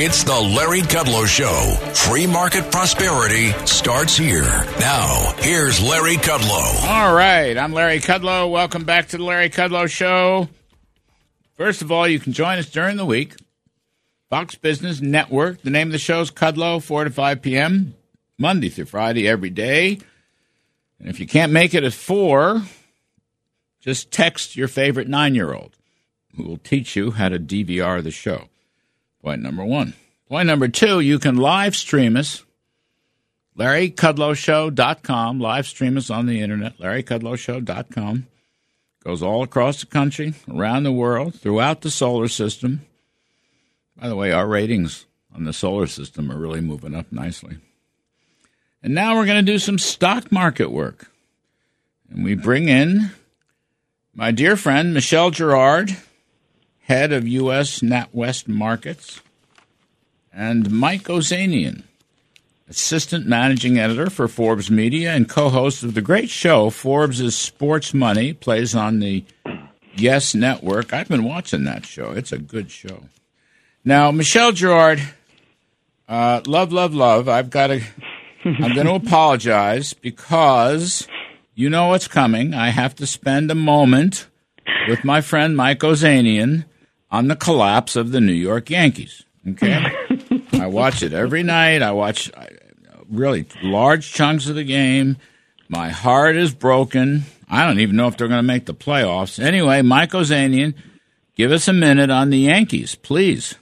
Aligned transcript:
It's 0.00 0.22
the 0.22 0.32
Larry 0.32 0.82
Kudlow 0.82 1.26
Show. 1.26 1.74
Free 1.92 2.28
market 2.28 2.70
prosperity 2.70 3.50
starts 3.66 4.16
here. 4.16 4.46
Now, 4.78 5.34
here's 5.38 5.82
Larry 5.82 6.14
Kudlow. 6.14 6.88
All 6.88 7.12
right, 7.12 7.58
I'm 7.58 7.72
Larry 7.72 7.98
Kudlow. 7.98 8.48
Welcome 8.48 8.84
back 8.84 9.08
to 9.08 9.16
the 9.16 9.24
Larry 9.24 9.50
Kudlow 9.50 9.90
Show. 9.90 10.48
First 11.54 11.82
of 11.82 11.90
all, 11.90 12.06
you 12.06 12.20
can 12.20 12.32
join 12.32 12.58
us 12.58 12.70
during 12.70 12.96
the 12.96 13.04
week. 13.04 13.34
Fox 14.30 14.54
Business 14.54 15.00
Network. 15.00 15.62
The 15.62 15.70
name 15.70 15.88
of 15.88 15.92
the 15.92 15.98
show 15.98 16.20
is 16.20 16.30
Kudlow, 16.30 16.80
4 16.80 17.02
to 17.02 17.10
5 17.10 17.42
p.m., 17.42 17.96
Monday 18.38 18.68
through 18.68 18.84
Friday, 18.84 19.26
every 19.26 19.50
day. 19.50 19.98
And 21.00 21.08
if 21.08 21.18
you 21.18 21.26
can't 21.26 21.50
make 21.50 21.74
it 21.74 21.82
at 21.82 21.92
4, 21.92 22.62
just 23.80 24.12
text 24.12 24.54
your 24.54 24.68
favorite 24.68 25.08
nine 25.08 25.34
year 25.34 25.52
old 25.52 25.76
who 26.36 26.44
will 26.44 26.58
teach 26.58 26.94
you 26.94 27.10
how 27.10 27.30
to 27.30 27.40
DVR 27.40 28.00
the 28.00 28.12
show. 28.12 28.48
Point 29.22 29.42
number 29.42 29.64
one. 29.64 29.94
Point 30.28 30.46
number 30.46 30.68
two, 30.68 31.00
you 31.00 31.18
can 31.18 31.36
live 31.36 31.74
stream 31.74 32.16
us. 32.16 32.44
LarryKudlowShow.com. 33.58 35.40
Live 35.40 35.66
stream 35.66 35.96
us 35.96 36.10
on 36.10 36.26
the 36.26 36.40
internet. 36.40 36.78
LarryKudlowShow.com. 36.78 38.26
Goes 39.02 39.22
all 39.22 39.42
across 39.42 39.80
the 39.80 39.86
country, 39.86 40.34
around 40.52 40.82
the 40.82 40.92
world, 40.92 41.34
throughout 41.34 41.80
the 41.80 41.90
solar 41.90 42.28
system. 42.28 42.82
By 43.96 44.08
the 44.08 44.16
way, 44.16 44.32
our 44.32 44.46
ratings 44.46 45.06
on 45.34 45.44
the 45.44 45.52
solar 45.52 45.86
system 45.86 46.30
are 46.30 46.38
really 46.38 46.60
moving 46.60 46.94
up 46.94 47.10
nicely. 47.10 47.58
And 48.82 48.94
now 48.94 49.16
we're 49.16 49.26
going 49.26 49.44
to 49.44 49.52
do 49.52 49.58
some 49.58 49.78
stock 49.78 50.30
market 50.30 50.70
work. 50.70 51.10
And 52.10 52.22
we 52.22 52.34
bring 52.34 52.68
in 52.68 53.10
my 54.14 54.30
dear 54.30 54.56
friend 54.56 54.94
Michelle 54.94 55.30
Girard, 55.30 55.96
head 56.88 57.12
of 57.12 57.28
U.S. 57.28 57.80
NatWest 57.80 58.48
Markets, 58.48 59.20
and 60.32 60.70
Mike 60.70 61.04
Ozanian, 61.04 61.82
assistant 62.66 63.26
managing 63.26 63.78
editor 63.78 64.08
for 64.08 64.26
Forbes 64.26 64.70
Media 64.70 65.12
and 65.12 65.28
co-host 65.28 65.82
of 65.82 65.92
the 65.92 66.00
great 66.00 66.30
show 66.30 66.70
Forbes' 66.70 67.36
Sports 67.36 67.92
Money, 67.92 68.32
plays 68.32 68.74
on 68.74 69.00
the 69.00 69.22
Yes 69.94 70.34
Network. 70.34 70.94
I've 70.94 71.08
been 71.08 71.24
watching 71.24 71.64
that 71.64 71.84
show. 71.84 72.12
It's 72.12 72.32
a 72.32 72.38
good 72.38 72.70
show. 72.70 73.02
Now, 73.84 74.10
Michelle 74.10 74.52
Girard, 74.52 75.02
uh, 76.08 76.40
love, 76.46 76.72
love, 76.72 76.94
love. 76.94 77.28
I've 77.28 77.50
got 77.50 77.66
to. 77.68 77.82
I'm 78.44 78.74
going 78.74 78.86
to 78.86 78.94
apologize 78.94 79.92
because 79.92 81.06
you 81.54 81.68
know 81.68 81.88
what's 81.88 82.08
coming. 82.08 82.54
I 82.54 82.70
have 82.70 82.94
to 82.96 83.06
spend 83.06 83.50
a 83.50 83.54
moment 83.54 84.26
with 84.88 85.04
my 85.04 85.20
friend 85.20 85.54
Mike 85.54 85.80
Ozanian 85.80 86.64
on 87.10 87.28
the 87.28 87.36
collapse 87.36 87.96
of 87.96 88.12
the 88.12 88.20
New 88.20 88.32
York 88.32 88.70
Yankees. 88.70 89.24
Okay, 89.48 89.84
I 90.52 90.66
watch 90.66 91.02
it 91.02 91.12
every 91.12 91.42
night. 91.42 91.82
I 91.82 91.92
watch 91.92 92.30
uh, 92.34 92.46
really 93.08 93.46
large 93.62 94.12
chunks 94.12 94.48
of 94.48 94.56
the 94.56 94.64
game. 94.64 95.16
My 95.68 95.90
heart 95.90 96.36
is 96.36 96.54
broken. 96.54 97.24
I 97.48 97.66
don't 97.66 97.80
even 97.80 97.96
know 97.96 98.08
if 98.08 98.16
they're 98.16 98.28
going 98.28 98.38
to 98.38 98.42
make 98.42 98.66
the 98.66 98.74
playoffs. 98.74 99.42
Anyway, 99.42 99.82
Mike 99.82 100.10
Ozanian, 100.10 100.74
give 101.34 101.50
us 101.52 101.68
a 101.68 101.72
minute 101.72 102.10
on 102.10 102.30
the 102.30 102.38
Yankees, 102.38 102.94
please. 102.94 103.54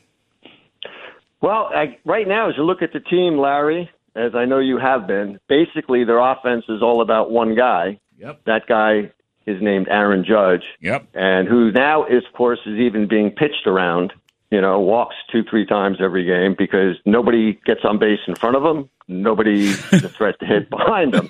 Well, 1.41 1.71
I, 1.73 1.99
right 2.05 2.27
now, 2.27 2.49
as 2.49 2.57
you 2.57 2.65
look 2.65 2.83
at 2.83 2.93
the 2.93 3.01
team, 3.01 3.39
Larry, 3.39 3.91
as 4.17 4.35
I 4.35 4.47
know 4.47 4.59
you 4.59 4.79
have 4.79 5.07
been, 5.07 5.39
basically 5.49 6.05
their 6.05 6.19
offense 6.19 6.65
is 6.69 6.83
all 6.83 7.03
about 7.03 7.31
one 7.31 7.55
guy. 7.55 8.01
Yep. 8.19 8.45
That 8.47 8.67
guy 8.67 9.13
is 9.47 9.63
named 9.63 9.89
Aaron 9.89 10.25
Judge. 10.25 10.65
Yep. 10.81 11.07
And 11.15 11.49
who 11.49 11.71
now 11.73 12.05
is, 12.05 12.25
of 12.27 12.33
course, 12.35 12.59
is 12.67 12.79
even 12.79 13.07
being 13.09 13.31
pitched 13.31 13.67
around. 13.67 14.13
You 14.51 14.61
know, 14.61 14.81
walks 14.81 15.17
two, 15.33 15.43
three 15.43 15.67
times 15.67 15.99
every 16.01 16.25
game 16.25 16.55
because 16.57 16.97
nobody 17.05 17.59
gets 17.65 17.81
on 17.85 17.99
base 17.99 18.21
in 18.29 18.37
front 18.37 18.57
of 18.57 18.65
him. 18.65 18.89
Nobody 19.09 19.69
is 19.69 20.05
a 20.05 20.09
threat 20.09 20.39
to 20.41 20.47
hit 20.47 20.71
behind 20.71 21.15
him. 21.15 21.29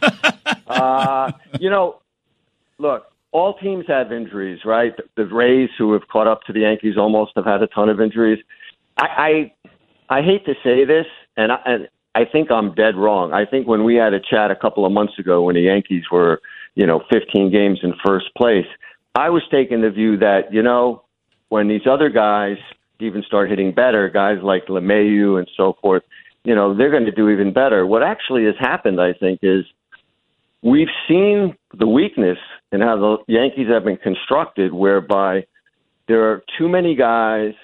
Uh, 0.67 1.33
you 1.59 1.71
know, 1.71 2.01
look, 2.79 3.07
all 3.33 3.55
teams 3.55 3.85
have 3.89 4.13
injuries, 4.13 4.61
right? 4.65 4.93
The 5.17 5.27
Rays, 5.27 5.71
who 5.79 5.93
have 5.95 6.09
caught 6.09 6.27
up 6.27 6.43
to 6.45 6.53
the 6.53 6.61
Yankees, 6.61 6.97
almost 6.99 7.33
have 7.37 7.45
had 7.47 7.63
a 7.63 7.67
ton 7.67 7.89
of 7.89 8.01
injuries. 8.01 8.43
I, 8.97 9.53
I, 10.09 10.19
I 10.19 10.23
hate 10.23 10.45
to 10.47 10.55
say 10.63 10.85
this, 10.85 11.07
and 11.37 11.53
I, 11.53 11.59
and 11.65 11.89
I 12.15 12.25
think 12.25 12.51
I'm 12.51 12.75
dead 12.75 12.97
wrong. 12.97 13.33
I 13.33 13.45
think 13.45 13.67
when 13.67 13.85
we 13.85 13.97
had 13.97 14.15
a 14.15 14.21
chat 14.21 14.51
a 14.51 14.57
couple 14.57 14.87
of 14.87 14.93
months 14.93 15.19
ago 15.19 15.43
when 15.43 15.55
the 15.55 15.63
Yankees 15.63 16.05
were, 16.11 16.41
you 16.77 16.87
know, 16.87 17.03
15 17.13 17.51
games 17.51 17.81
in 17.83 17.95
first 18.07 18.27
place, 18.37 18.67
I 19.17 19.31
was 19.31 19.43
taking 19.51 19.81
the 19.81 19.91
view 19.91 20.19
that, 20.19 20.53
you 20.53 20.63
know, 20.63 21.03
when 21.49 21.67
these 21.69 21.87
other 21.91 22.09
guys 22.11 22.59
even 23.01 23.23
start 23.27 23.51
hitting 23.51 23.73
better, 23.73 24.09
guys 24.09 24.39
like 24.43 24.67
LeMahieu 24.67 25.39
and 25.39 25.51
so 25.57 25.77
forth, 25.83 26.03
you 26.45 26.55
know, 26.55 26.77
they're 26.77 26.91
going 26.91 27.07
to 27.07 27.13
do 27.13 27.29
even 27.31 27.53
better. 27.53 27.85
What 27.87 28.03
actually 28.03 28.45
has 28.45 28.55
happened, 28.61 29.01
I 29.01 29.13
think, 29.13 29.41
is 29.43 29.65
we've 30.63 30.89
seen 31.09 31.57
the 31.77 31.87
weakness 31.87 32.39
in 32.73 32.81
how 32.81 32.97
the 32.97 33.33
Yankees 33.33 33.69
have 33.69 33.85
been 33.85 33.97
constructed, 33.97 34.73
whereby 34.73 35.47
there 36.09 36.31
are 36.31 36.43
too 36.59 36.69
many 36.69 36.95
guys 36.95 37.55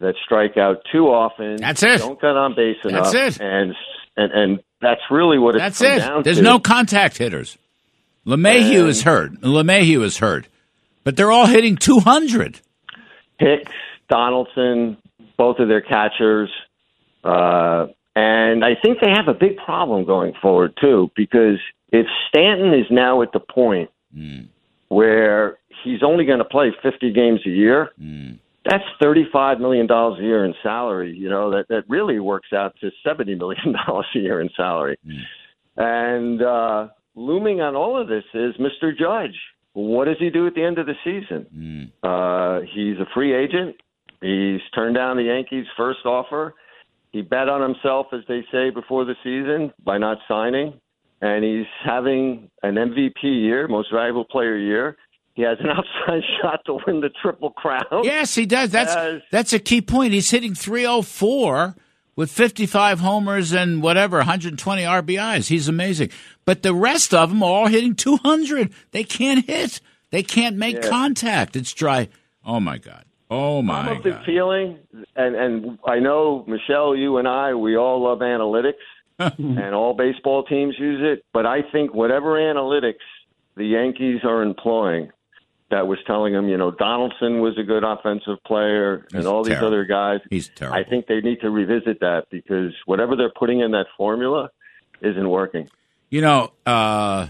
that 0.00 0.14
strike 0.24 0.56
out 0.56 0.78
too 0.92 1.06
often. 1.06 1.56
That's 1.56 1.82
it. 1.82 1.98
Don't 1.98 2.20
get 2.20 2.36
on 2.36 2.54
base 2.54 2.76
enough. 2.84 3.12
That's 3.12 3.38
it. 3.38 3.42
And 3.42 3.74
and 4.16 4.32
and 4.32 4.60
that's 4.80 5.00
really 5.10 5.38
what 5.38 5.56
it's 5.56 5.80
it. 5.80 5.98
down 5.98 6.22
There's 6.22 6.36
to. 6.36 6.42
no 6.42 6.58
contact 6.58 7.18
hitters. 7.18 7.58
LeMahieu 8.26 8.80
And- 8.80 8.88
is 8.88 9.02
hurt. 9.02 9.40
LeMahieu 9.40 10.02
is 10.02 10.18
hurt. 10.18 10.48
But 11.04 11.16
they're 11.16 11.30
all 11.32 11.46
hitting 11.46 11.76
200. 11.76 12.60
Hicks, 13.38 13.72
Donaldson, 14.08 14.96
both 15.36 15.58
of 15.58 15.68
their 15.68 15.82
catchers. 15.82 16.50
Uh, 17.22 17.88
and 18.16 18.64
I 18.64 18.74
think 18.80 18.98
they 19.00 19.10
have 19.10 19.28
a 19.28 19.34
big 19.34 19.56
problem 19.58 20.04
going 20.06 20.32
forward, 20.40 20.72
too, 20.80 21.10
because 21.14 21.58
if 21.92 22.06
Stanton 22.28 22.72
is 22.72 22.86
now 22.90 23.22
at 23.22 23.32
the 23.32 23.40
point 23.40 23.90
where 24.88 25.58
he's 25.82 26.02
only 26.02 26.24
going 26.24 26.38
to 26.38 26.44
play 26.44 26.72
50 26.82 27.12
games 27.12 27.40
a 27.44 27.50
year, 27.50 27.90
that's 28.64 28.84
$35 29.02 29.60
million 29.60 29.90
a 29.90 30.22
year 30.22 30.44
in 30.44 30.54
salary. 30.62 31.14
You 31.16 31.28
know, 31.28 31.50
that, 31.50 31.66
that 31.68 31.84
really 31.88 32.18
works 32.20 32.52
out 32.54 32.76
to 32.80 32.90
$70 33.06 33.36
million 33.36 33.74
a 33.88 34.02
year 34.18 34.40
in 34.40 34.48
salary. 34.56 34.96
And 35.76 36.40
uh, 36.40 36.88
looming 37.14 37.60
on 37.60 37.74
all 37.76 38.00
of 38.00 38.08
this 38.08 38.24
is 38.34 38.54
Mr. 38.56 38.96
Judge. 38.96 39.36
What 39.72 40.04
does 40.06 40.16
he 40.18 40.30
do 40.30 40.46
at 40.46 40.54
the 40.54 40.62
end 40.62 40.78
of 40.78 40.86
the 40.86 40.94
season? 41.04 41.90
Uh, 42.02 42.60
he's 42.74 42.96
a 42.98 43.06
free 43.12 43.34
agent. 43.34 43.76
He's 44.20 44.60
turned 44.74 44.94
down 44.94 45.16
the 45.16 45.24
Yankees' 45.24 45.66
first 45.76 46.04
offer. 46.06 46.54
He 47.10 47.22
bet 47.22 47.48
on 47.48 47.60
himself, 47.60 48.06
as 48.12 48.20
they 48.28 48.44
say, 48.52 48.70
before 48.70 49.04
the 49.04 49.14
season 49.22 49.72
by 49.84 49.98
not 49.98 50.18
signing. 50.28 50.80
And 51.20 51.44
he's 51.44 51.66
having 51.84 52.50
an 52.62 52.74
MVP 52.74 53.22
year, 53.22 53.66
most 53.68 53.88
valuable 53.92 54.24
player 54.24 54.56
year. 54.56 54.96
He 55.34 55.42
has 55.42 55.58
an 55.60 55.66
outside 55.70 56.22
shot 56.40 56.60
to 56.66 56.78
win 56.86 57.00
the 57.00 57.10
Triple 57.22 57.50
Crown. 57.50 57.82
Yes, 58.04 58.34
he 58.34 58.46
does. 58.46 58.70
That's 58.70 58.94
Yes. 58.94 59.22
that's 59.32 59.52
a 59.52 59.58
key 59.58 59.80
point. 59.80 60.12
He's 60.12 60.30
hitting 60.30 60.54
304 60.54 61.74
with 62.16 62.30
55 62.30 63.00
homers 63.00 63.52
and 63.52 63.82
whatever 63.82 64.18
120 64.18 64.82
RBIs. 64.82 65.48
He's 65.48 65.68
amazing. 65.68 66.10
But 66.44 66.62
the 66.62 66.74
rest 66.74 67.12
of 67.14 67.30
them 67.30 67.42
are 67.42 67.50
all 67.50 67.66
hitting 67.66 67.94
200. 67.94 68.72
They 68.92 69.04
can't 69.04 69.44
hit. 69.46 69.80
They 70.10 70.22
can't 70.22 70.56
make 70.56 70.76
Yeah. 70.76 70.88
contact. 70.88 71.56
It's 71.56 71.72
dry. 71.72 72.08
Oh 72.44 72.60
my 72.60 72.78
god. 72.78 73.04
Oh 73.30 73.62
my 73.62 73.86
Some 73.86 73.96
of 73.96 74.02
the 74.04 74.20
feeling, 74.26 74.78
and 75.16 75.34
and 75.34 75.78
I 75.86 75.98
know 75.98 76.44
Michelle, 76.46 76.94
you 76.94 77.16
and 77.16 77.26
I, 77.26 77.54
we 77.54 77.76
all 77.76 78.02
love 78.04 78.18
analytics, 78.18 78.74
and 79.18 79.74
all 79.74 79.94
baseball 79.94 80.44
teams 80.44 80.74
use 80.78 81.00
it. 81.02 81.24
But 81.32 81.46
I 81.46 81.62
think 81.62 81.94
whatever 81.94 82.32
analytics 82.38 83.00
the 83.56 83.64
Yankees 83.64 84.20
are 84.24 84.42
employing, 84.42 85.10
that 85.74 85.88
was 85.88 85.98
telling 86.06 86.32
them, 86.32 86.48
you 86.48 86.56
know, 86.56 86.70
Donaldson 86.70 87.40
was 87.40 87.58
a 87.58 87.64
good 87.64 87.82
offensive 87.82 88.42
player, 88.46 89.06
He's 89.10 89.18
and 89.18 89.26
all 89.26 89.42
these 89.42 89.56
other 89.56 89.84
guys. 89.84 90.20
He's 90.30 90.48
terrible. 90.54 90.78
I 90.78 90.84
think 90.84 91.08
they 91.08 91.20
need 91.20 91.40
to 91.40 91.50
revisit 91.50 91.98
that 91.98 92.26
because 92.30 92.72
whatever 92.86 93.16
they're 93.16 93.32
putting 93.36 93.58
in 93.58 93.72
that 93.72 93.86
formula 93.96 94.50
isn't 95.02 95.28
working. 95.28 95.68
You 96.10 96.20
know, 96.20 96.52
uh, 96.64 97.26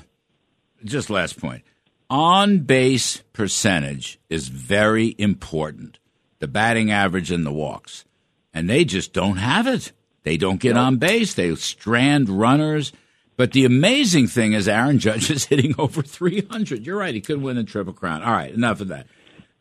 just 0.84 1.08
last 1.08 1.40
point. 1.40 1.62
On 2.10 2.58
base 2.58 3.22
percentage 3.32 4.20
is 4.28 4.48
very 4.48 5.14
important. 5.16 5.98
The 6.38 6.46
batting 6.46 6.90
average 6.90 7.30
and 7.30 7.46
the 7.46 7.52
walks. 7.52 8.04
And 8.52 8.68
they 8.68 8.84
just 8.84 9.14
don't 9.14 9.38
have 9.38 9.66
it. 9.66 9.92
They 10.22 10.36
don't 10.36 10.60
get 10.60 10.76
on 10.76 10.98
base. 10.98 11.32
They 11.32 11.54
strand 11.54 12.28
runners. 12.28 12.92
But 13.36 13.52
the 13.52 13.64
amazing 13.64 14.28
thing 14.28 14.52
is 14.52 14.68
Aaron 14.68 14.98
Judge 14.98 15.30
is 15.30 15.46
hitting 15.46 15.74
over 15.78 16.02
300. 16.02 16.86
You're 16.86 16.98
right. 16.98 17.14
He 17.14 17.20
could 17.20 17.42
win 17.42 17.56
the 17.56 17.64
Triple 17.64 17.92
Crown. 17.92 18.22
All 18.22 18.32
right, 18.32 18.52
enough 18.52 18.80
of 18.80 18.88
that. 18.88 19.06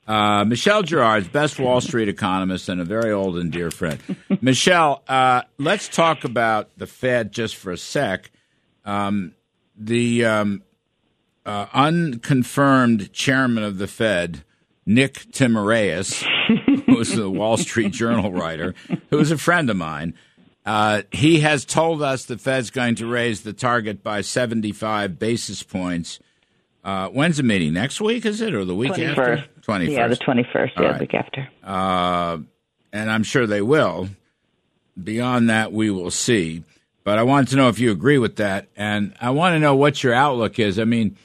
Uh, 0.06 0.44
Michelle 0.44 0.84
Girard's 0.84 1.30
best 1.30 1.60
Wall 1.60 1.80
Street 1.80 2.10
economist 2.10 2.68
and 2.68 2.82
a 2.82 2.84
very 2.84 3.12
old 3.12 3.38
and 3.38 3.52
dear 3.52 3.72
friend. 3.72 4.00
Michelle, 4.42 5.02
uh, 5.08 5.44
let's 5.58 5.88
talk 5.88 6.26
about 6.26 6.70
the 6.78 6.88
Fed 6.88 7.32
just 7.32 7.56
for 7.56 7.72
a 7.72 7.78
sec. 7.78 8.30
Um, 8.84 9.34
the 9.78 10.26
um, 10.26 10.64
uh, 11.46 11.68
unconfirmed 11.74 13.14
chairman 13.14 13.64
of 13.64 13.78
the 13.78 13.88
Fed, 13.88 14.44
Nick 14.86 15.14
Timiraos, 15.32 16.26
who's 16.86 17.18
a 17.18 17.30
Wall 17.30 17.56
Street 17.56 17.94
Journal 17.94 18.32
writer, 18.34 18.76
who's 19.10 19.32
a 19.32 19.38
friend 19.38 19.70
of 19.70 19.78
mine, 19.78 20.16
uh, 20.66 21.02
he 21.12 21.42
has 21.42 21.66
told 21.66 22.02
us 22.02 22.26
the 22.26 22.38
Fed's 22.38 22.70
going 22.70 22.96
to 22.96 23.06
raise 23.06 23.42
the 23.42 23.54
target 23.54 24.02
by 24.02 24.22
75 24.22 25.20
basis 25.20 25.64
points. 25.64 26.20
Uh, 26.84 27.10
when's 27.10 27.38
the 27.38 27.44
meeting? 27.44 27.74
Next 27.74 28.02
week, 28.02 28.26
is 28.26 28.42
it, 28.42 28.54
or 28.54 28.66
the 28.66 28.76
week 28.76 28.92
21st. 28.92 29.10
after? 29.10 29.46
21st. 29.62 29.92
Yeah, 29.92 30.08
the 30.08 30.16
21st, 30.18 30.54
yeah, 30.54 30.84
right. 30.84 30.94
the 30.94 31.00
week 31.00 31.14
after. 31.14 31.50
Uh, 31.64 32.38
and 32.92 33.12
I'm 33.12 33.24
sure 33.24 33.48
they 33.48 33.62
will. 33.62 34.10
Beyond 35.02 35.50
that, 35.50 35.72
we 35.74 35.90
will 35.90 36.12
see. 36.12 36.64
But 37.04 37.20
I 37.20 37.24
want 37.24 37.50
to 37.50 37.56
know 37.56 37.70
if 37.70 37.80
you 37.80 37.92
agree 37.92 38.18
with 38.18 38.38
that. 38.38 38.68
And 38.76 39.14
I 39.20 39.32
want 39.32 39.56
to 39.56 39.60
know 39.60 39.76
what 39.76 40.04
your 40.04 40.14
outlook 40.14 40.60
is. 40.60 40.80
I 40.80 40.86
mean, 40.86 41.18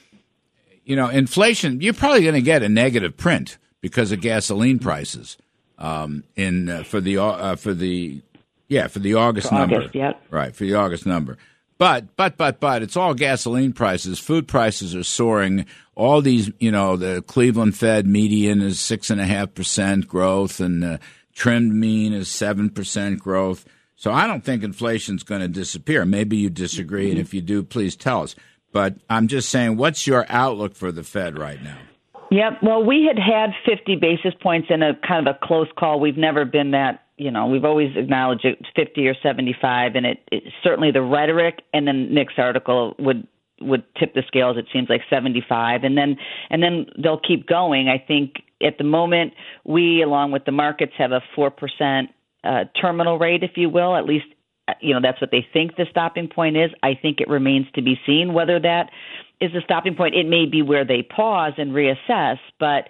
you 0.84 0.96
know, 0.96 1.08
inflation, 1.08 1.80
you're 1.80 1.94
probably 1.94 2.22
going 2.22 2.34
to 2.34 2.42
get 2.42 2.62
a 2.62 2.68
negative 2.68 3.16
print 3.16 3.58
because 3.80 4.10
of 4.10 4.20
gasoline 4.20 4.78
prices 4.78 5.36
um, 5.78 6.24
in 6.34 6.68
uh, 6.68 6.82
for 6.82 7.00
the 7.00 7.18
uh, 7.18 7.56
for 7.56 7.74
the 7.74 8.22
yeah, 8.68 8.86
for 8.86 8.98
the 8.98 9.14
August 9.14 9.48
for 9.48 9.54
number. 9.54 9.76
August, 9.76 9.94
yep. 9.94 10.22
Right, 10.30 10.54
for 10.54 10.64
the 10.64 10.74
August 10.74 11.06
number. 11.06 11.38
But, 11.78 12.16
but, 12.16 12.36
but, 12.36 12.58
but, 12.58 12.82
it's 12.82 12.96
all 12.96 13.14
gasoline 13.14 13.72
prices. 13.72 14.18
Food 14.18 14.48
prices 14.48 14.96
are 14.96 15.04
soaring. 15.04 15.64
All 15.94 16.20
these, 16.20 16.50
you 16.58 16.72
know, 16.72 16.96
the 16.96 17.22
Cleveland 17.22 17.76
Fed 17.76 18.06
median 18.06 18.60
is 18.60 18.78
6.5% 18.78 20.06
growth 20.08 20.58
and 20.58 20.82
the 20.82 21.00
trimmed 21.34 21.72
mean 21.72 22.12
is 22.12 22.28
7% 22.28 23.18
growth. 23.18 23.64
So 23.94 24.12
I 24.12 24.26
don't 24.26 24.44
think 24.44 24.62
inflation's 24.62 25.22
going 25.22 25.40
to 25.40 25.48
disappear. 25.48 26.04
Maybe 26.04 26.36
you 26.36 26.50
disagree, 26.50 27.04
mm-hmm. 27.04 27.18
and 27.18 27.20
if 27.20 27.32
you 27.32 27.40
do, 27.40 27.62
please 27.62 27.96
tell 27.96 28.22
us. 28.22 28.34
But 28.72 28.96
I'm 29.08 29.28
just 29.28 29.48
saying, 29.48 29.76
what's 29.76 30.06
your 30.06 30.26
outlook 30.28 30.74
for 30.74 30.92
the 30.92 31.02
Fed 31.02 31.38
right 31.38 31.62
now? 31.62 31.78
Yep. 32.30 32.58
Well, 32.62 32.84
we 32.84 33.08
had 33.08 33.18
had 33.18 33.50
50 33.64 33.96
basis 33.96 34.34
points 34.40 34.68
in 34.70 34.82
a 34.82 34.94
kind 35.06 35.26
of 35.26 35.34
a 35.34 35.46
close 35.46 35.68
call. 35.78 35.98
We've 35.98 36.18
never 36.18 36.44
been 36.44 36.72
that 36.72 37.07
you 37.18 37.30
know, 37.30 37.46
we've 37.46 37.64
always 37.64 37.96
acknowledged 37.96 38.44
it's 38.44 38.68
50 38.76 39.06
or 39.08 39.14
75, 39.22 39.96
and 39.96 40.06
it, 40.06 40.18
it 40.30 40.44
certainly 40.62 40.90
the 40.90 41.02
rhetoric 41.02 41.62
and 41.74 41.86
then 41.86 42.14
Nick's 42.14 42.34
article 42.38 42.94
would 42.98 43.26
would 43.60 43.82
tip 43.98 44.14
the 44.14 44.22
scales. 44.28 44.56
It 44.56 44.66
seems 44.72 44.88
like 44.88 45.02
75, 45.10 45.82
and 45.82 45.98
then 45.98 46.16
and 46.48 46.62
then 46.62 46.86
they'll 47.02 47.20
keep 47.20 47.46
going. 47.46 47.88
I 47.88 47.98
think 47.98 48.36
at 48.62 48.78
the 48.78 48.84
moment 48.84 49.34
we, 49.64 50.02
along 50.02 50.30
with 50.30 50.44
the 50.44 50.52
markets, 50.52 50.92
have 50.96 51.12
a 51.12 51.20
four 51.34 51.50
percent 51.50 52.10
uh, 52.44 52.64
terminal 52.80 53.18
rate, 53.18 53.42
if 53.42 53.52
you 53.56 53.68
will. 53.68 53.96
At 53.96 54.04
least 54.04 54.26
uh, 54.68 54.74
you 54.80 54.94
know 54.94 55.00
that's 55.02 55.20
what 55.20 55.30
they 55.30 55.46
think 55.52 55.76
the 55.76 55.86
stopping 55.90 56.28
point 56.28 56.56
is. 56.56 56.70
I 56.82 56.94
think 56.94 57.20
it 57.20 57.28
remains 57.28 57.66
to 57.74 57.82
be 57.82 57.96
seen 58.06 58.32
whether 58.32 58.60
that 58.60 58.90
is 59.40 59.52
the 59.52 59.60
stopping 59.64 59.96
point. 59.96 60.14
It 60.14 60.28
may 60.28 60.46
be 60.46 60.62
where 60.62 60.84
they 60.84 61.02
pause 61.02 61.54
and 61.58 61.72
reassess, 61.72 62.38
but 62.60 62.88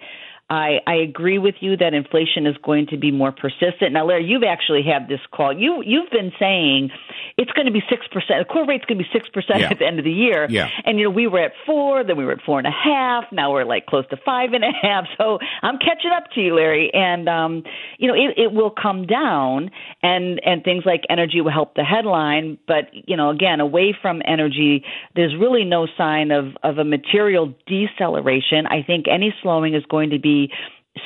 I, 0.49 0.79
I 0.87 0.95
agree 0.95 1.37
with 1.37 1.55
you 1.59 1.77
that 1.77 1.93
inflation 1.93 2.47
is 2.47 2.55
going 2.63 2.87
to 2.87 2.97
be 2.97 3.11
more 3.11 3.31
persistent. 3.31 3.93
Now, 3.93 4.07
Larry, 4.07 4.25
you've 4.25 4.43
actually 4.43 4.81
had 4.81 5.07
this 5.07 5.19
call. 5.31 5.55
You 5.55 5.83
you've 5.85 6.09
been 6.09 6.31
saying 6.39 6.89
it's 7.37 7.51
going 7.51 7.67
to 7.67 7.71
be 7.71 7.83
six 7.87 8.07
percent. 8.07 8.39
The 8.39 8.51
core 8.51 8.65
rate's 8.65 8.85
going 8.85 8.97
to 8.97 9.03
be 9.03 9.09
six 9.13 9.29
percent 9.29 9.61
at 9.61 9.77
the 9.77 9.85
end 9.85 9.99
of 9.99 10.05
the 10.05 10.11
year. 10.11 10.47
Yeah. 10.49 10.69
And 10.85 10.97
you 10.97 11.05
know 11.05 11.11
we 11.11 11.27
were 11.27 11.39
at 11.39 11.51
four, 11.67 12.03
then 12.03 12.17
we 12.17 12.25
were 12.25 12.31
at 12.31 12.41
four 12.41 12.57
and 12.57 12.67
a 12.67 12.71
half. 12.71 13.25
Now 13.31 13.53
we're 13.53 13.63
like 13.63 13.85
close 13.85 14.07
to 14.09 14.17
five 14.17 14.53
and 14.53 14.63
a 14.63 14.71
half. 14.71 15.05
So 15.19 15.37
I'm 15.61 15.79
catching 15.79 16.11
up 16.15 16.31
to 16.35 16.39
you, 16.39 16.55
Larry. 16.55 16.91
And 16.93 17.27
um, 17.27 17.63
you 17.97 18.07
know 18.07 18.13
it, 18.13 18.37
it 18.37 18.51
will 18.53 18.71
come 18.71 19.05
down, 19.05 19.69
and 20.01 20.39
and 20.45 20.63
things 20.63 20.83
like 20.85 21.01
energy 21.09 21.41
will 21.41 21.51
help 21.51 21.75
the 21.75 21.83
headline. 21.83 22.57
But 22.67 22.85
you 22.93 23.17
know 23.17 23.29
again, 23.29 23.59
away 23.59 23.95
from 24.01 24.21
energy, 24.25 24.85
there's 25.15 25.35
really 25.35 25.65
no 25.65 25.87
sign 25.97 26.31
of 26.31 26.55
of 26.63 26.77
a 26.77 26.85
material 26.85 27.53
deceleration. 27.67 28.65
I 28.65 28.81
think 28.81 29.07
any 29.11 29.33
slowing 29.41 29.73
is 29.73 29.83
going 29.89 30.11
to 30.11 30.19
be 30.19 30.38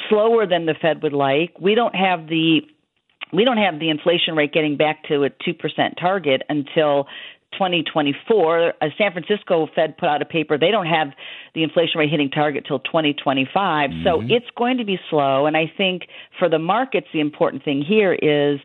slower 0.09 0.45
than 0.45 0.65
the 0.65 0.75
Fed 0.79 1.01
would 1.03 1.13
like. 1.13 1.59
We 1.59 1.75
don't 1.75 1.95
have 1.95 2.27
the 2.27 2.61
we 3.31 3.45
don't 3.45 3.57
have 3.57 3.79
the 3.79 3.89
inflation 3.89 4.35
rate 4.35 4.53
getting 4.53 4.77
back 4.77 5.05
to 5.05 5.23
a 5.23 5.29
2% 5.31 5.99
target 5.99 6.43
until 6.49 7.07
2024. 7.53 8.73
A 8.81 8.89
San 8.97 9.11
Francisco 9.11 9.67
Fed 9.73 9.97
put 9.97 10.07
out 10.07 10.21
a 10.21 10.25
paper. 10.25 10.57
They 10.57 10.71
don't 10.71 10.85
have 10.85 11.09
the 11.55 11.63
inflation 11.63 11.99
rate 11.99 12.09
hitting 12.09 12.29
target 12.29 12.65
till 12.67 12.79
2025. 12.79 13.89
Mm-hmm. 13.89 14.03
So 14.03 14.21
it's 14.21 14.45
going 14.57 14.77
to 14.77 14.85
be 14.85 14.99
slow. 15.09 15.45
And 15.45 15.55
I 15.55 15.71
think 15.75 16.03
for 16.37 16.49
the 16.49 16.59
markets, 16.59 17.07
the 17.13 17.21
important 17.21 17.63
thing 17.63 17.81
here 17.81 18.13
is, 18.13 18.59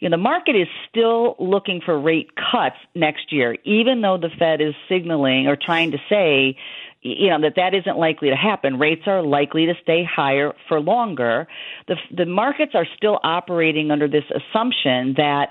you 0.00 0.08
know, 0.08 0.16
the 0.16 0.22
market 0.22 0.56
is 0.56 0.68
still 0.88 1.36
looking 1.38 1.80
for 1.84 1.98
rate 1.98 2.30
cuts 2.36 2.76
next 2.94 3.32
year, 3.32 3.56
even 3.64 4.00
though 4.00 4.18
the 4.18 4.30
Fed 4.38 4.60
is 4.60 4.74
signaling 4.88 5.46
or 5.46 5.56
trying 5.56 5.90
to 5.92 5.98
say 6.08 6.56
you 7.04 7.28
know 7.28 7.40
that 7.42 7.52
that 7.56 7.74
isn't 7.74 7.98
likely 7.98 8.30
to 8.30 8.36
happen. 8.36 8.78
Rates 8.78 9.02
are 9.06 9.22
likely 9.22 9.66
to 9.66 9.74
stay 9.82 10.04
higher 10.04 10.54
for 10.68 10.80
longer. 10.80 11.46
The 11.86 11.96
the 12.10 12.24
markets 12.24 12.72
are 12.74 12.86
still 12.96 13.20
operating 13.22 13.90
under 13.90 14.08
this 14.08 14.24
assumption 14.30 15.14
that 15.18 15.48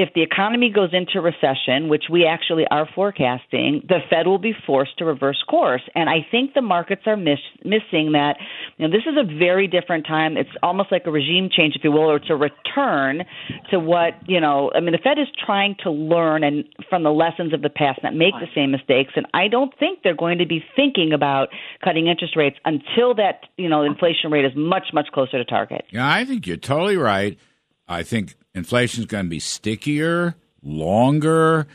if 0.00 0.14
the 0.14 0.22
economy 0.22 0.70
goes 0.70 0.94
into 0.94 1.20
recession, 1.20 1.90
which 1.90 2.04
we 2.10 2.24
actually 2.24 2.64
are 2.70 2.88
forecasting, 2.94 3.84
the 3.86 3.98
Fed 4.08 4.26
will 4.26 4.38
be 4.38 4.54
forced 4.66 4.96
to 4.96 5.04
reverse 5.04 5.44
course. 5.46 5.82
And 5.94 6.08
I 6.08 6.26
think 6.30 6.54
the 6.54 6.62
markets 6.62 7.02
are 7.04 7.18
miss, 7.18 7.38
missing 7.64 8.12
that. 8.12 8.36
You 8.78 8.88
know, 8.88 8.90
this 8.90 9.04
is 9.04 9.18
a 9.18 9.38
very 9.38 9.68
different 9.68 10.06
time. 10.06 10.38
It's 10.38 10.48
almost 10.62 10.90
like 10.90 11.02
a 11.04 11.10
regime 11.10 11.50
change, 11.54 11.74
if 11.76 11.84
you 11.84 11.92
will, 11.92 12.10
or 12.10 12.16
it's 12.16 12.30
a 12.30 12.34
return 12.34 13.24
to 13.70 13.78
what 13.78 14.14
you 14.26 14.40
know. 14.40 14.72
I 14.74 14.80
mean, 14.80 14.92
the 14.92 14.98
Fed 15.04 15.18
is 15.18 15.28
trying 15.44 15.76
to 15.82 15.90
learn 15.90 16.44
and 16.44 16.64
from 16.88 17.02
the 17.02 17.12
lessons 17.12 17.52
of 17.52 17.60
the 17.60 17.68
past, 17.68 18.02
not 18.02 18.14
make 18.14 18.32
the 18.40 18.48
same 18.54 18.70
mistakes. 18.70 19.12
And 19.16 19.26
I 19.34 19.48
don't 19.48 19.78
think 19.78 19.98
they're 20.02 20.16
going 20.16 20.38
to 20.38 20.46
be 20.46 20.64
thinking 20.74 21.12
about 21.12 21.48
cutting 21.84 22.06
interest 22.06 22.36
rates 22.36 22.56
until 22.64 23.14
that 23.16 23.40
you 23.58 23.68
know 23.68 23.82
inflation 23.82 24.30
rate 24.30 24.46
is 24.46 24.52
much 24.56 24.94
much 24.94 25.08
closer 25.12 25.36
to 25.36 25.44
target. 25.44 25.84
Yeah, 25.90 26.10
I 26.10 26.24
think 26.24 26.46
you're 26.46 26.56
totally 26.56 26.96
right. 26.96 27.38
I 27.86 28.02
think 28.02 28.34
inflation 28.54 29.00
is 29.00 29.06
going 29.06 29.24
to 29.24 29.30
be 29.30 29.40
stickier, 29.40 30.34
longer. 30.62 31.66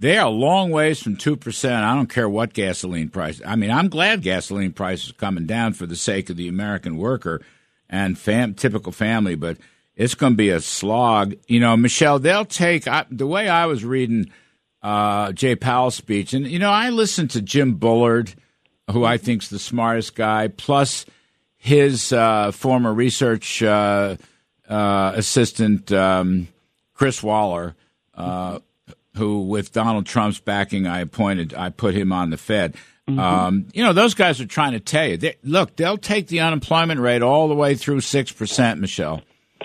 They 0.00 0.16
are 0.16 0.26
a 0.26 0.30
long 0.30 0.70
ways 0.70 1.02
from 1.02 1.16
2%. 1.16 1.70
I 1.70 1.94
don't 1.94 2.08
care 2.08 2.28
what 2.28 2.52
gasoline 2.52 3.08
price. 3.08 3.40
I 3.44 3.56
mean, 3.56 3.70
I'm 3.70 3.88
glad 3.88 4.22
gasoline 4.22 4.72
prices 4.72 5.12
coming 5.12 5.46
down 5.46 5.72
for 5.72 5.86
the 5.86 5.96
sake 5.96 6.30
of 6.30 6.36
the 6.36 6.48
American 6.48 6.96
worker 6.96 7.42
and 7.90 8.18
fam- 8.18 8.54
typical 8.54 8.92
family, 8.92 9.34
but 9.34 9.56
it's 9.96 10.14
going 10.14 10.34
to 10.34 10.36
be 10.36 10.50
a 10.50 10.60
slog. 10.60 11.34
You 11.48 11.58
know, 11.58 11.76
Michelle, 11.76 12.20
they'll 12.20 12.44
take 12.44 12.86
I, 12.86 13.06
the 13.10 13.26
way 13.26 13.48
I 13.48 13.66
was 13.66 13.84
reading 13.84 14.30
uh, 14.82 15.32
Jay 15.32 15.56
Powell's 15.56 15.96
speech, 15.96 16.32
and, 16.32 16.46
you 16.46 16.60
know, 16.60 16.70
I 16.70 16.90
listened 16.90 17.30
to 17.32 17.42
Jim 17.42 17.74
Bullard, 17.74 18.34
who 18.92 19.04
I 19.04 19.16
think's 19.16 19.48
the 19.48 19.58
smartest 19.58 20.14
guy, 20.14 20.46
plus 20.46 21.04
his 21.56 22.12
uh, 22.12 22.52
former 22.52 22.94
research 22.94 23.60
uh, 23.64 24.16
uh, 24.68 25.12
assistant 25.14 25.90
um, 25.92 26.48
Chris 26.94 27.22
Waller, 27.22 27.74
uh, 28.14 28.58
who 29.16 29.42
with 29.42 29.72
Donald 29.72 30.06
Trump's 30.06 30.40
backing, 30.40 30.86
I 30.86 31.00
appointed, 31.00 31.54
I 31.54 31.70
put 31.70 31.94
him 31.94 32.12
on 32.12 32.30
the 32.30 32.36
Fed. 32.36 32.76
Mm-hmm. 33.08 33.18
Um, 33.18 33.66
you 33.72 33.82
know, 33.82 33.92
those 33.92 34.14
guys 34.14 34.40
are 34.40 34.46
trying 34.46 34.72
to 34.72 34.80
tell 34.80 35.06
you. 35.06 35.16
They, 35.16 35.36
look, 35.42 35.76
they'll 35.76 35.96
take 35.96 36.28
the 36.28 36.40
unemployment 36.40 37.00
rate 37.00 37.22
all 37.22 37.48
the 37.48 37.54
way 37.54 37.74
through 37.74 38.00
six 38.02 38.30
percent, 38.30 38.80
Michelle. 38.80 39.22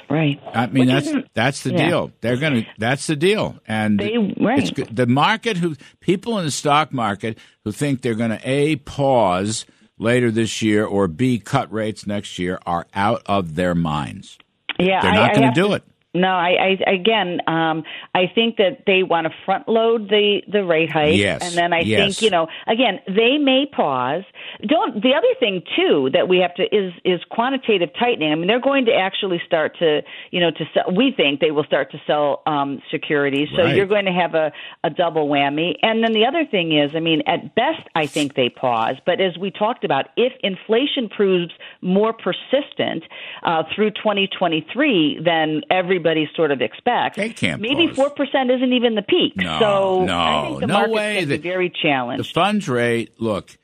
Right. 0.09 0.39
I 0.53 0.67
mean, 0.67 0.93
Which 0.93 1.05
that's 1.05 1.27
that's 1.33 1.63
the 1.63 1.71
yeah. 1.71 1.87
deal. 1.87 2.11
They're 2.21 2.37
going 2.37 2.63
to. 2.63 2.69
That's 2.77 3.07
the 3.07 3.15
deal. 3.15 3.59
And 3.67 3.99
they, 3.99 4.17
right. 4.39 4.59
it's 4.59 4.91
the 4.91 5.07
market 5.07 5.57
who 5.57 5.75
people 5.99 6.39
in 6.39 6.45
the 6.45 6.51
stock 6.51 6.93
market 6.93 7.37
who 7.63 7.71
think 7.71 8.01
they're 8.01 8.15
going 8.15 8.31
to 8.31 8.41
a 8.43 8.77
pause 8.77 9.65
later 9.97 10.31
this 10.31 10.61
year 10.61 10.85
or 10.85 11.07
b 11.07 11.39
cut 11.39 11.71
rates 11.71 12.07
next 12.07 12.39
year 12.39 12.59
are 12.65 12.87
out 12.93 13.23
of 13.25 13.55
their 13.55 13.75
minds. 13.75 14.37
Yeah, 14.79 15.01
they're 15.01 15.13
not 15.13 15.33
going 15.33 15.53
to 15.53 15.61
do 15.61 15.73
it. 15.73 15.83
No, 16.15 16.27
I, 16.27 16.77
I 16.85 16.91
again, 16.91 17.39
um, 17.47 17.83
I 18.13 18.31
think 18.33 18.57
that 18.57 18.83
they 18.85 19.01
want 19.01 19.25
to 19.25 19.33
front 19.45 19.67
load 19.67 20.09
the 20.09 20.41
the 20.47 20.63
rate 20.63 20.91
hike, 20.91 21.17
yes, 21.17 21.41
and 21.41 21.55
then 21.55 21.73
I 21.73 21.79
yes. 21.79 21.99
think 21.99 22.21
you 22.21 22.29
know, 22.29 22.47
again, 22.67 22.99
they 23.07 23.39
may 23.39 23.65
pause. 23.65 24.23
Don't 24.63 25.01
the 25.01 25.15
other 25.15 25.33
thing 25.39 25.63
too 25.75 26.11
that 26.13 26.27
we 26.27 26.37
have 26.37 26.53
to 26.55 26.63
is 26.63 26.93
is 27.03 27.19
quantitative 27.31 27.89
tightening. 27.99 28.31
I 28.31 28.35
mean, 28.35 28.45
they're 28.45 28.61
going 28.61 28.85
to 28.85 28.93
actually 28.93 29.41
start 29.43 29.79
to 29.79 30.01
you 30.29 30.39
know 30.39 30.51
to 30.51 30.65
sell. 30.71 30.93
We 30.95 31.13
think 31.17 31.39
they 31.39 31.49
will 31.49 31.63
start 31.63 31.91
to 31.93 32.01
sell 32.05 32.43
um, 32.45 32.79
securities, 32.91 33.49
so 33.55 33.63
right. 33.63 33.75
you're 33.75 33.87
going 33.87 34.05
to 34.05 34.11
have 34.11 34.35
a 34.35 34.51
a 34.83 34.91
double 34.91 35.27
whammy. 35.27 35.77
And 35.81 36.03
then 36.03 36.13
the 36.13 36.27
other 36.27 36.45
thing 36.45 36.77
is, 36.77 36.91
I 36.95 36.99
mean, 36.99 37.23
at 37.25 37.55
best, 37.55 37.87
I 37.95 38.05
think 38.05 38.35
they 38.35 38.49
pause. 38.49 38.97
But 39.03 39.19
as 39.19 39.35
we 39.39 39.49
talked 39.49 39.83
about, 39.83 40.09
if 40.15 40.33
inflation 40.43 41.09
proves 41.09 41.51
more 41.81 42.13
persistent 42.13 43.03
uh, 43.41 43.63
through 43.73 43.91
2023 43.91 45.21
than 45.25 45.61
every 45.71 46.02
everybody 46.05 46.29
sort 46.35 46.51
of 46.51 46.61
expects. 46.61 47.17
They 47.17 47.29
can't. 47.29 47.61
Maybe 47.61 47.87
four 47.93 48.09
percent 48.09 48.51
isn't 48.51 48.73
even 48.73 48.95
the 48.95 49.01
peak. 49.01 49.35
No, 49.35 49.59
so 49.59 50.05
no, 50.05 50.17
I 50.17 50.47
think 50.47 50.59
the 50.61 50.67
no 50.67 50.89
way. 50.89 51.25
The, 51.25 51.37
very 51.37 51.69
challenged. 51.69 52.23
The 52.23 52.33
funds 52.33 52.67
rate. 52.67 53.19
Look, 53.19 53.57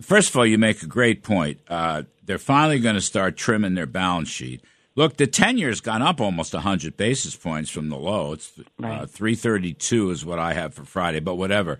first 0.00 0.30
of 0.30 0.36
all, 0.36 0.46
you 0.46 0.58
make 0.58 0.82
a 0.82 0.86
great 0.86 1.22
point. 1.22 1.60
Uh, 1.68 2.02
they're 2.24 2.38
finally 2.38 2.80
going 2.80 2.94
to 2.94 3.00
start 3.00 3.36
trimming 3.36 3.74
their 3.74 3.86
balance 3.86 4.28
sheet. 4.28 4.64
Look, 4.94 5.16
the 5.16 5.26
ten 5.26 5.58
year's 5.58 5.80
gone 5.80 6.02
up 6.02 6.20
almost 6.20 6.52
hundred 6.52 6.96
basis 6.96 7.36
points 7.36 7.70
from 7.70 7.88
the 7.88 7.96
low. 7.96 8.32
It's 8.32 8.52
uh, 8.82 9.06
three 9.06 9.34
thirty 9.34 9.72
two 9.74 10.10
is 10.10 10.24
what 10.24 10.38
I 10.38 10.54
have 10.54 10.74
for 10.74 10.84
Friday, 10.84 11.20
but 11.20 11.34
whatever. 11.34 11.78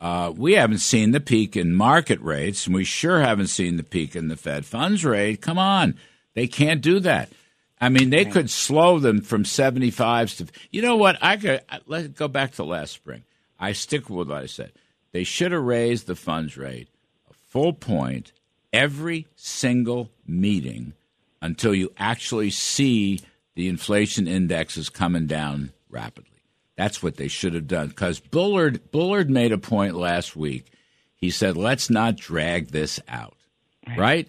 Uh, 0.00 0.32
we 0.36 0.52
haven't 0.52 0.78
seen 0.78 1.10
the 1.10 1.20
peak 1.20 1.56
in 1.56 1.74
market 1.74 2.20
rates, 2.20 2.66
and 2.66 2.74
we 2.74 2.84
sure 2.84 3.18
haven't 3.18 3.48
seen 3.48 3.76
the 3.76 3.82
peak 3.82 4.14
in 4.14 4.28
the 4.28 4.36
Fed 4.36 4.64
funds 4.64 5.04
rate. 5.04 5.40
Come 5.40 5.58
on, 5.58 5.96
they 6.34 6.46
can't 6.46 6.80
do 6.80 7.00
that. 7.00 7.30
I 7.80 7.88
mean, 7.88 8.10
they 8.10 8.24
right. 8.24 8.32
could 8.32 8.50
slow 8.50 8.98
them 8.98 9.20
from 9.20 9.44
75s 9.44 10.38
to. 10.38 10.46
You 10.70 10.82
know 10.82 10.96
what? 10.96 11.16
I 11.22 11.36
could 11.36 11.62
let's 11.86 12.08
go 12.08 12.28
back 12.28 12.52
to 12.52 12.64
last 12.64 12.92
spring. 12.92 13.24
I 13.58 13.72
stick 13.72 14.08
with 14.08 14.28
what 14.28 14.42
I 14.42 14.46
said. 14.46 14.72
They 15.12 15.24
should 15.24 15.52
have 15.52 15.62
raised 15.62 16.06
the 16.06 16.14
funds 16.14 16.56
rate 16.56 16.88
a 17.30 17.34
full 17.34 17.72
point 17.72 18.32
every 18.72 19.26
single 19.36 20.10
meeting 20.26 20.92
until 21.40 21.74
you 21.74 21.90
actually 21.96 22.50
see 22.50 23.20
the 23.54 23.68
inflation 23.68 24.28
indexes 24.28 24.88
coming 24.88 25.26
down 25.26 25.72
rapidly. 25.88 26.42
That's 26.76 27.02
what 27.02 27.16
they 27.16 27.28
should 27.28 27.54
have 27.54 27.66
done. 27.66 27.88
Because 27.88 28.20
Bullard 28.20 28.90
Bullard 28.90 29.30
made 29.30 29.52
a 29.52 29.58
point 29.58 29.94
last 29.94 30.36
week. 30.36 30.66
He 31.16 31.30
said, 31.30 31.56
"Let's 31.56 31.90
not 31.90 32.16
drag 32.16 32.68
this 32.68 33.00
out." 33.08 33.36
Right. 33.86 33.98
right? 33.98 34.28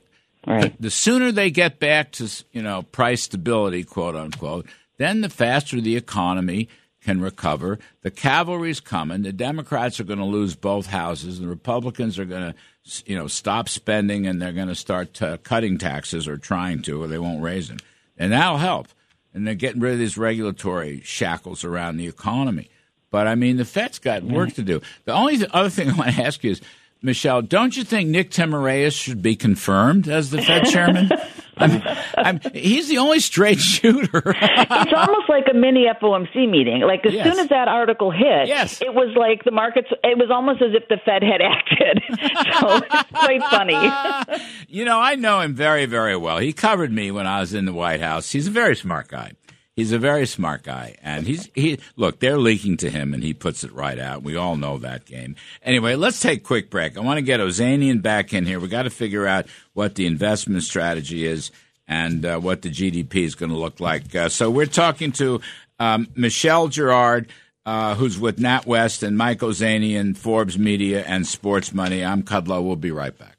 Right. 0.49 0.75
The, 0.77 0.83
the 0.83 0.91
sooner 0.91 1.31
they 1.31 1.51
get 1.51 1.79
back 1.79 2.11
to 2.13 2.27
you 2.51 2.63
know 2.63 2.81
price 2.81 3.23
stability, 3.23 3.83
quote 3.83 4.15
unquote, 4.15 4.65
then 4.97 5.21
the 5.21 5.29
faster 5.29 5.79
the 5.79 5.95
economy 5.95 6.67
can 7.01 7.21
recover. 7.21 7.79
The 8.01 8.11
cavalry's 8.11 8.79
coming. 8.79 9.21
The 9.21 9.31
Democrats 9.31 9.99
are 9.99 10.03
going 10.03 10.19
to 10.19 10.25
lose 10.25 10.55
both 10.55 10.87
houses. 10.87 11.39
The 11.39 11.47
Republicans 11.47 12.19
are 12.19 12.25
going 12.25 12.53
to, 12.53 13.03
you 13.05 13.15
know, 13.15 13.27
stop 13.27 13.69
spending 13.69 14.27
and 14.27 14.41
they're 14.41 14.51
going 14.51 14.67
to 14.67 14.75
start 14.75 15.13
t- 15.13 15.37
cutting 15.37 15.77
taxes 15.77 16.27
or 16.27 16.37
trying 16.37 16.81
to, 16.83 17.01
or 17.01 17.07
they 17.07 17.19
won't 17.19 17.41
raise 17.41 17.69
them, 17.69 17.77
and 18.17 18.33
that'll 18.33 18.57
help. 18.57 18.87
And 19.33 19.45
they're 19.45 19.55
getting 19.55 19.79
rid 19.81 19.93
of 19.93 19.99
these 19.99 20.17
regulatory 20.17 21.01
shackles 21.01 21.63
around 21.63 21.97
the 21.97 22.07
economy. 22.07 22.69
But 23.11 23.27
I 23.27 23.35
mean, 23.35 23.57
the 23.57 23.65
Fed's 23.65 23.99
got 23.99 24.23
work 24.23 24.53
to 24.53 24.63
do. 24.63 24.81
The 25.05 25.13
only 25.13 25.37
th- 25.37 25.49
other 25.53 25.69
thing 25.69 25.89
I 25.89 25.93
want 25.93 26.15
to 26.15 26.23
ask 26.23 26.43
you 26.43 26.51
is 26.51 26.61
Michelle, 27.01 27.41
don't 27.41 27.75
you 27.77 27.83
think 27.83 28.09
Nick 28.09 28.31
Timiraos 28.31 28.93
should 28.93 29.21
be 29.21 29.35
confirmed 29.35 30.07
as 30.09 30.31
the 30.31 30.41
Fed 30.41 30.65
chairman? 30.65 31.09
I'm, 31.59 31.81
I'm, 32.17 32.39
he's 32.53 32.87
the 32.87 32.97
only 32.99 33.19
straight 33.19 33.59
shooter. 33.59 34.21
it's 34.25 34.93
almost 34.95 35.29
like 35.29 35.45
a 35.51 35.53
mini 35.53 35.85
FOMC 36.01 36.49
meeting. 36.49 36.81
Like 36.81 37.05
as 37.05 37.13
yes. 37.13 37.27
soon 37.27 37.39
as 37.39 37.49
that 37.49 37.67
article 37.67 38.11
hit, 38.11 38.47
yes. 38.47 38.81
it 38.81 38.93
was 38.93 39.13
like 39.17 39.43
the 39.43 39.51
markets. 39.51 39.89
It 40.03 40.17
was 40.17 40.29
almost 40.31 40.61
as 40.61 40.71
if 40.73 40.87
the 40.87 40.97
Fed 41.03 41.21
had 41.21 41.41
acted. 41.41 42.01
so 42.59 42.77
it's 42.77 43.11
quite 43.11 43.43
funny. 43.49 44.43
you 44.67 44.85
know, 44.85 44.99
I 44.99 45.15
know 45.15 45.41
him 45.41 45.53
very, 45.53 45.85
very 45.85 46.15
well. 46.15 46.37
He 46.37 46.53
covered 46.53 46.91
me 46.91 47.11
when 47.11 47.27
I 47.27 47.41
was 47.41 47.53
in 47.53 47.65
the 47.65 47.73
White 47.73 48.01
House. 48.01 48.31
He's 48.31 48.47
a 48.47 48.51
very 48.51 48.75
smart 48.75 49.09
guy. 49.09 49.33
He's 49.79 49.93
a 49.93 49.97
very 49.97 50.27
smart 50.27 50.63
guy, 50.63 50.95
and 51.01 51.25
he's 51.25 51.49
he. 51.55 51.79
Look, 51.95 52.19
they're 52.19 52.37
leaking 52.37 52.75
to 52.77 52.89
him, 52.89 53.13
and 53.13 53.23
he 53.23 53.33
puts 53.33 53.63
it 53.63 53.71
right 53.71 53.97
out. 53.97 54.23
We 54.23 54.35
all 54.35 54.57
know 54.57 54.77
that 54.79 55.05
game. 55.05 55.37
Anyway, 55.63 55.95
let's 55.95 56.19
take 56.19 56.39
a 56.39 56.43
quick 56.43 56.69
break. 56.69 56.97
I 56.97 56.99
want 56.99 57.15
to 57.15 57.21
get 57.21 57.39
Ozanian 57.39 58.01
back 58.01 58.33
in 58.33 58.45
here. 58.45 58.59
We 58.59 58.67
got 58.67 58.83
to 58.83 58.89
figure 58.89 59.25
out 59.25 59.45
what 59.71 59.95
the 59.95 60.05
investment 60.05 60.63
strategy 60.63 61.25
is 61.25 61.51
and 61.87 62.25
uh, 62.25 62.39
what 62.41 62.61
the 62.61 62.69
GDP 62.69 63.23
is 63.23 63.35
going 63.35 63.51
to 63.51 63.57
look 63.57 63.79
like. 63.79 64.13
Uh, 64.13 64.27
so 64.27 64.51
we're 64.51 64.65
talking 64.65 65.13
to 65.13 65.39
um, 65.79 66.09
Michelle 66.13 66.67
Girard. 66.67 67.29
Uh, 67.65 67.93
who's 67.93 68.17
with 68.17 68.39
Nat 68.39 68.65
West 68.65 69.03
and 69.03 69.15
Mike 69.17 69.39
Ozanian, 69.39 70.17
Forbes 70.17 70.57
Media, 70.57 71.03
and 71.05 71.27
Sports 71.27 71.71
Money. 71.71 72.03
I'm 72.03 72.23
Kudlow. 72.23 72.63
We'll 72.63 72.77
be 72.77 72.89
right 72.89 73.15
back. 73.15 73.37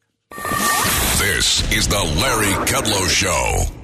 This 1.18 1.70
is 1.73 1.88
the 1.88 1.97
Larry 1.97 2.52
Kudlow 2.66 3.09
Show. 3.09 3.80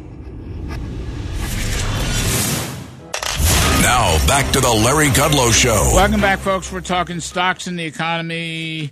Now, 3.87 4.27
back 4.27 4.53
to 4.53 4.61
the 4.61 4.69
Larry 4.69 5.11
Kudlow 5.11 5.53
Show. 5.53 5.93
Welcome 5.95 6.21
back, 6.21 6.41
folks. 6.41 6.73
We're 6.73 6.81
talking 6.81 7.21
stocks 7.21 7.69
and 7.69 7.79
the 7.79 7.85
economy. 7.85 8.91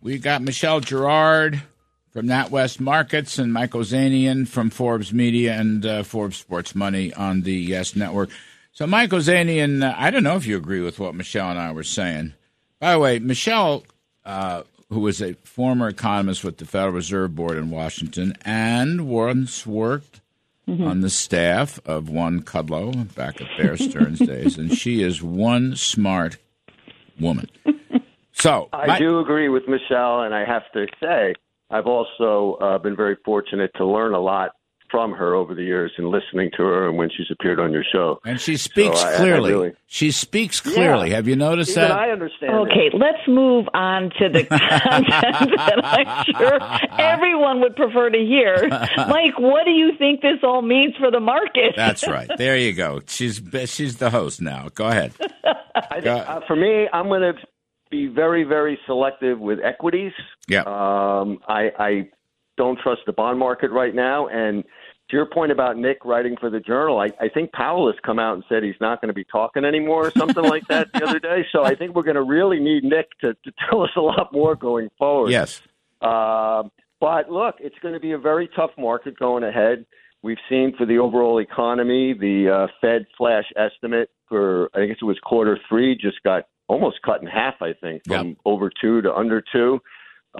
We 0.00 0.18
got 0.18 0.42
Michelle 0.42 0.80
Girard 0.80 1.62
from 2.10 2.26
NatWest 2.26 2.80
Markets 2.80 3.38
and 3.38 3.52
Michael 3.52 3.82
Ozanian 3.82 4.48
from 4.48 4.70
Forbes 4.70 5.12
Media 5.12 5.54
and 5.54 5.86
uh, 5.86 6.02
Forbes 6.02 6.38
Sports 6.38 6.74
Money 6.74 7.14
on 7.14 7.42
the 7.42 7.52
Yes 7.52 7.94
Network. 7.94 8.30
So, 8.72 8.84
Michael 8.84 9.20
Ozanian, 9.20 9.88
uh, 9.88 9.94
I 9.96 10.10
don't 10.10 10.24
know 10.24 10.34
if 10.34 10.44
you 10.44 10.56
agree 10.56 10.80
with 10.80 10.98
what 10.98 11.14
Michelle 11.14 11.50
and 11.50 11.58
I 11.60 11.70
were 11.70 11.84
saying. 11.84 12.34
By 12.80 12.94
the 12.94 12.98
way, 12.98 13.20
Michelle, 13.20 13.84
uh, 14.24 14.64
who 14.88 14.98
was 14.98 15.22
a 15.22 15.34
former 15.34 15.86
economist 15.86 16.42
with 16.42 16.56
the 16.56 16.64
Federal 16.64 16.94
Reserve 16.94 17.36
Board 17.36 17.58
in 17.58 17.70
Washington 17.70 18.34
and 18.44 19.06
once 19.06 19.64
worked 19.64 20.20
mm-hmm. 20.68 20.84
on 20.84 21.00
the 21.00 21.10
staff 21.10 21.80
of 21.86 22.08
one 22.08 22.42
Kudlow 22.42 23.14
back 23.14 23.40
at 23.40 23.48
Bear 23.56 23.76
Stearns 23.76 24.18
days, 24.26 24.58
and 24.58 24.76
she 24.76 25.02
is 25.02 25.22
one 25.22 25.76
smart 25.76 26.38
woman. 27.20 27.48
So 28.32 28.68
I 28.72 28.86
my, 28.86 28.98
do 28.98 29.20
agree 29.20 29.48
with 29.48 29.64
Michelle, 29.68 30.22
and 30.22 30.34
I 30.34 30.44
have 30.44 30.62
to 30.72 30.86
say 31.00 31.34
I've 31.70 31.86
also 31.86 32.58
uh, 32.60 32.78
been 32.78 32.96
very 32.96 33.16
fortunate 33.24 33.70
to 33.76 33.86
learn 33.86 34.14
a 34.14 34.20
lot 34.20 34.50
from 34.92 35.12
her 35.12 35.34
over 35.34 35.54
the 35.54 35.64
years 35.64 35.90
and 35.96 36.08
listening 36.08 36.50
to 36.54 36.62
her 36.62 36.86
and 36.86 36.98
when 36.98 37.08
she's 37.08 37.26
appeared 37.30 37.58
on 37.58 37.72
your 37.72 37.82
show. 37.90 38.20
And 38.26 38.38
she 38.38 38.58
speaks 38.58 39.00
so 39.00 39.16
clearly. 39.16 39.50
I, 39.50 39.54
I 39.54 39.58
really, 39.58 39.72
she 39.86 40.10
speaks 40.10 40.60
clearly. 40.60 41.08
Yeah, 41.08 41.16
Have 41.16 41.26
you 41.26 41.34
noticed 41.34 41.70
even 41.70 41.88
that? 41.88 41.92
I 41.92 42.10
understand. 42.10 42.52
Okay, 42.52 42.90
it. 42.92 42.94
let's 42.94 43.26
move 43.26 43.66
on 43.72 44.10
to 44.20 44.28
the 44.28 44.44
content 44.44 45.50
that 45.56 45.80
I'm 45.82 46.24
sure 46.36 47.00
everyone 47.00 47.62
would 47.62 47.74
prefer 47.74 48.10
to 48.10 48.18
hear. 48.18 48.68
Mike, 48.96 49.38
what 49.38 49.64
do 49.64 49.70
you 49.70 49.92
think 49.98 50.20
this 50.20 50.38
all 50.44 50.60
means 50.60 50.94
for 50.98 51.10
the 51.10 51.20
market? 51.20 51.72
That's 51.74 52.06
right. 52.06 52.28
There 52.42 52.56
you 52.56 52.72
go. 52.72 53.00
She's 53.06 53.40
she's 53.66 53.98
the 53.98 54.10
host 54.10 54.40
now. 54.40 54.68
Go 54.74 54.86
ahead. 54.86 55.12
I 55.74 56.00
think, 56.00 56.06
uh, 56.06 56.40
for 56.46 56.56
me, 56.56 56.88
I'm 56.92 57.06
going 57.06 57.20
to 57.20 57.34
be 57.88 58.08
very, 58.08 58.42
very 58.42 58.78
selective 58.84 59.38
with 59.38 59.60
equities. 59.62 60.12
Yeah. 60.48 60.62
Um, 60.62 61.38
I, 61.46 61.70
I 61.78 62.08
don't 62.56 62.80
trust 62.80 63.02
the 63.06 63.12
bond 63.12 63.38
market 63.38 63.70
right 63.70 63.94
now, 63.94 64.26
and– 64.28 64.64
to 65.12 65.16
your 65.16 65.26
point 65.26 65.52
about 65.52 65.76
Nick 65.76 66.06
writing 66.06 66.36
for 66.40 66.48
the 66.48 66.58
Journal, 66.58 66.98
I, 66.98 67.10
I 67.22 67.28
think 67.28 67.52
Powell 67.52 67.86
has 67.86 68.00
come 68.02 68.18
out 68.18 68.34
and 68.34 68.42
said 68.48 68.62
he's 68.62 68.80
not 68.80 69.02
going 69.02 69.10
to 69.10 69.14
be 69.14 69.24
talking 69.24 69.62
anymore 69.62 70.06
or 70.06 70.10
something 70.16 70.42
like 70.42 70.66
that 70.68 70.90
the 70.94 71.04
other 71.04 71.18
day. 71.18 71.44
So 71.52 71.64
I 71.64 71.74
think 71.74 71.94
we're 71.94 72.02
going 72.02 72.16
to 72.16 72.22
really 72.22 72.58
need 72.58 72.82
Nick 72.82 73.10
to, 73.20 73.34
to 73.34 73.52
tell 73.70 73.82
us 73.82 73.90
a 73.96 74.00
lot 74.00 74.32
more 74.32 74.56
going 74.56 74.88
forward. 74.98 75.30
Yes. 75.30 75.60
Uh, 76.00 76.62
but 76.98 77.30
look, 77.30 77.56
it's 77.60 77.78
going 77.82 77.92
to 77.92 78.00
be 78.00 78.12
a 78.12 78.18
very 78.18 78.48
tough 78.56 78.70
market 78.78 79.18
going 79.18 79.44
ahead. 79.44 79.84
We've 80.22 80.38
seen 80.48 80.72
for 80.78 80.86
the 80.86 80.98
overall 80.98 81.40
economy, 81.40 82.14
the 82.14 82.48
uh, 82.48 82.72
Fed 82.80 83.06
flash 83.18 83.44
estimate 83.54 84.08
for 84.28 84.70
I 84.74 84.86
guess 84.86 84.96
it 85.02 85.04
was 85.04 85.18
quarter 85.22 85.58
three 85.68 85.94
just 85.94 86.22
got 86.22 86.44
almost 86.68 87.02
cut 87.04 87.20
in 87.20 87.26
half. 87.26 87.56
I 87.60 87.74
think 87.74 88.02
from 88.06 88.28
yep. 88.28 88.36
over 88.46 88.70
two 88.80 89.02
to 89.02 89.12
under 89.12 89.42
two. 89.52 89.74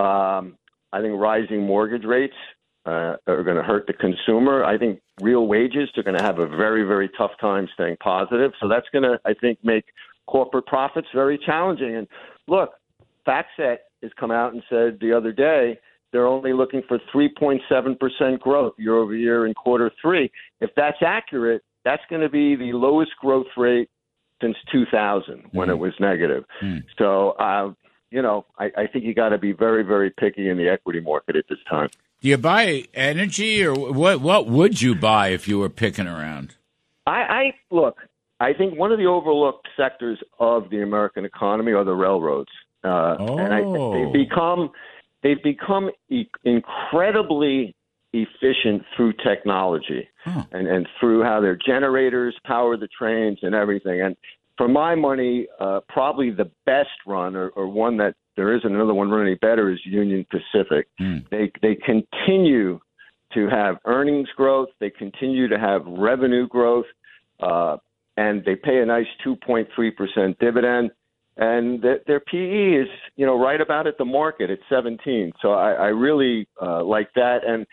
Um, 0.01 0.57
I 0.95 1.03
think 1.03 1.21
rising 1.21 1.67
mortgage 1.67 2.05
rates 2.05 2.37
uh, 2.85 3.17
are 3.27 3.43
going 3.45 3.57
to 3.57 3.63
hurt 3.63 3.87
the 3.87 3.93
consumer. 3.93 4.65
I 4.65 4.77
think 4.77 5.01
real 5.21 5.47
wages 5.47 5.89
are 5.97 6.03
going 6.03 6.19
to 6.19 6.25
have 6.25 6.39
a 6.39 6.47
very, 6.47 6.83
very 6.85 7.09
tough 7.17 7.33
time 7.41 7.69
staying 7.75 7.97
positive. 7.99 8.53
So 8.61 8.69
that's 8.69 8.87
going 8.93 9.05
to, 9.05 9.21
I 9.25 9.35
think, 9.35 9.59
make 9.63 9.85
corporate 10.27 10.67
profits 10.67 11.09
very 11.15 11.39
challenging. 11.39 11.97
And 11.97 12.09
look, 12.49 12.73
FactSet 13.27 13.79
has 14.03 14.11
come 14.19 14.31
out 14.31 14.53
and 14.53 14.63
said 14.69 14.99
the 15.01 15.13
other 15.13 15.33
day 15.33 15.79
they're 16.13 16.27
only 16.27 16.53
looking 16.53 16.83
for 16.87 16.99
3.7% 17.15 18.39
growth 18.41 18.75
year 18.77 18.97
over 18.97 19.15
year 19.15 19.47
in 19.47 19.55
quarter 19.55 19.91
three. 20.01 20.31
If 20.61 20.71
that's 20.77 20.99
accurate, 21.01 21.63
that's 21.85 22.03
going 22.11 22.23
to 22.23 22.29
be 22.29 22.55
the 22.55 22.73
lowest 22.73 23.13
growth 23.21 23.47
rate 23.57 23.89
since 24.43 24.57
2000 24.71 25.45
when 25.53 25.69
mm. 25.69 25.71
it 25.71 25.77
was 25.77 25.93
negative. 26.01 26.45
Mm. 26.63 26.83
So, 26.99 27.31
uh, 27.31 27.73
you 28.11 28.21
know, 28.21 28.45
I, 28.59 28.71
I 28.77 28.87
think 28.87 29.05
you 29.05 29.15
got 29.15 29.31
to 29.31 29.39
be 29.39 29.53
very, 29.53 29.83
very 29.83 30.11
picky 30.11 30.51
in 30.51 30.59
the 30.59 30.69
equity 30.69 31.01
market 31.01 31.37
at 31.37 31.47
this 31.49 31.59
time. 31.69 31.89
Do 32.23 32.29
you 32.29 32.39
buy 32.39 32.85
energy, 32.95 33.65
or 33.65 33.75
what? 33.75 34.21
What 34.21 34.47
would 34.47 34.81
you 34.81 34.95
buy 34.95 35.29
if 35.29 35.49
you 35.49 35.59
were 35.59 35.69
picking 35.69 36.07
around? 36.07 36.55
I, 37.05 37.11
I 37.11 37.55
look. 37.73 37.97
I 38.39 38.53
think 38.53 38.79
one 38.79 38.93
of 38.93 38.99
the 38.99 39.07
overlooked 39.07 39.67
sectors 39.77 40.21
of 40.39 40.71
the 40.71 40.83
American 40.83 41.25
economy 41.25 41.73
are 41.73 41.85
the 41.85 41.95
railroads, 41.95 42.51
uh, 42.85 43.17
oh. 43.19 43.39
and 43.39 43.53
I, 43.53 43.63
they've 43.99 44.29
become 44.29 44.71
they've 45.25 45.43
become 45.43 45.91
e- 46.11 46.31
incredibly 46.45 47.75
efficient 48.13 48.83
through 48.97 49.15
technology 49.15 50.09
huh. 50.25 50.45
and 50.53 50.69
and 50.69 50.89
through 51.01 51.25
how 51.25 51.41
their 51.41 51.57
generators 51.57 52.37
power 52.45 52.77
the 52.77 52.89
trains 52.89 53.39
and 53.43 53.53
everything. 53.53 54.01
And 54.01 54.17
for 54.57 54.69
my 54.69 54.95
money, 54.95 55.49
uh, 55.59 55.81
probably 55.89 56.31
the 56.31 56.51
best 56.67 56.91
run 57.05 57.35
or, 57.35 57.49
or 57.49 57.67
one 57.67 57.97
that 57.97 58.15
there 58.37 58.55
isn't 58.57 58.75
another 58.75 58.95
one 58.95 59.11
running 59.11 59.37
better 59.41 59.71
is 59.71 59.79
Union 59.85 60.27
Pacific. 60.31 60.89
Mm. 61.01 61.29
They 61.31 61.51
they 61.61 61.75
continue 61.75 62.81
to 63.35 63.49
have 63.49 63.77
earnings 63.87 64.29
growth. 64.37 64.69
They 64.81 64.91
continue 64.91 65.49
to 65.49 65.59
have 65.59 65.83
revenue 65.87 66.47
growth, 66.49 66.87
uh, 67.41 67.77
and 68.17 68.45
they 68.45 68.57
pay 68.57 68.81
a 68.81 68.87
nice 68.87 69.07
2.3 69.27 69.97
percent 69.97 70.39
dividend. 70.39 70.91
And 71.39 71.81
their, 71.81 72.01
their 72.07 72.21
PE 72.21 72.83
is 72.83 72.89
you 73.17 73.27
know 73.27 73.39
right 73.39 73.61
about 73.61 73.87
at 73.87 73.99
the 73.99 74.05
market 74.05 74.51
at 74.51 74.59
17. 74.69 75.33
So 75.41 75.53
I, 75.53 75.73
I 75.73 75.87
really 75.87 76.49
uh, 76.61 76.85
like 76.85 77.09
that. 77.15 77.39
And 77.47 77.67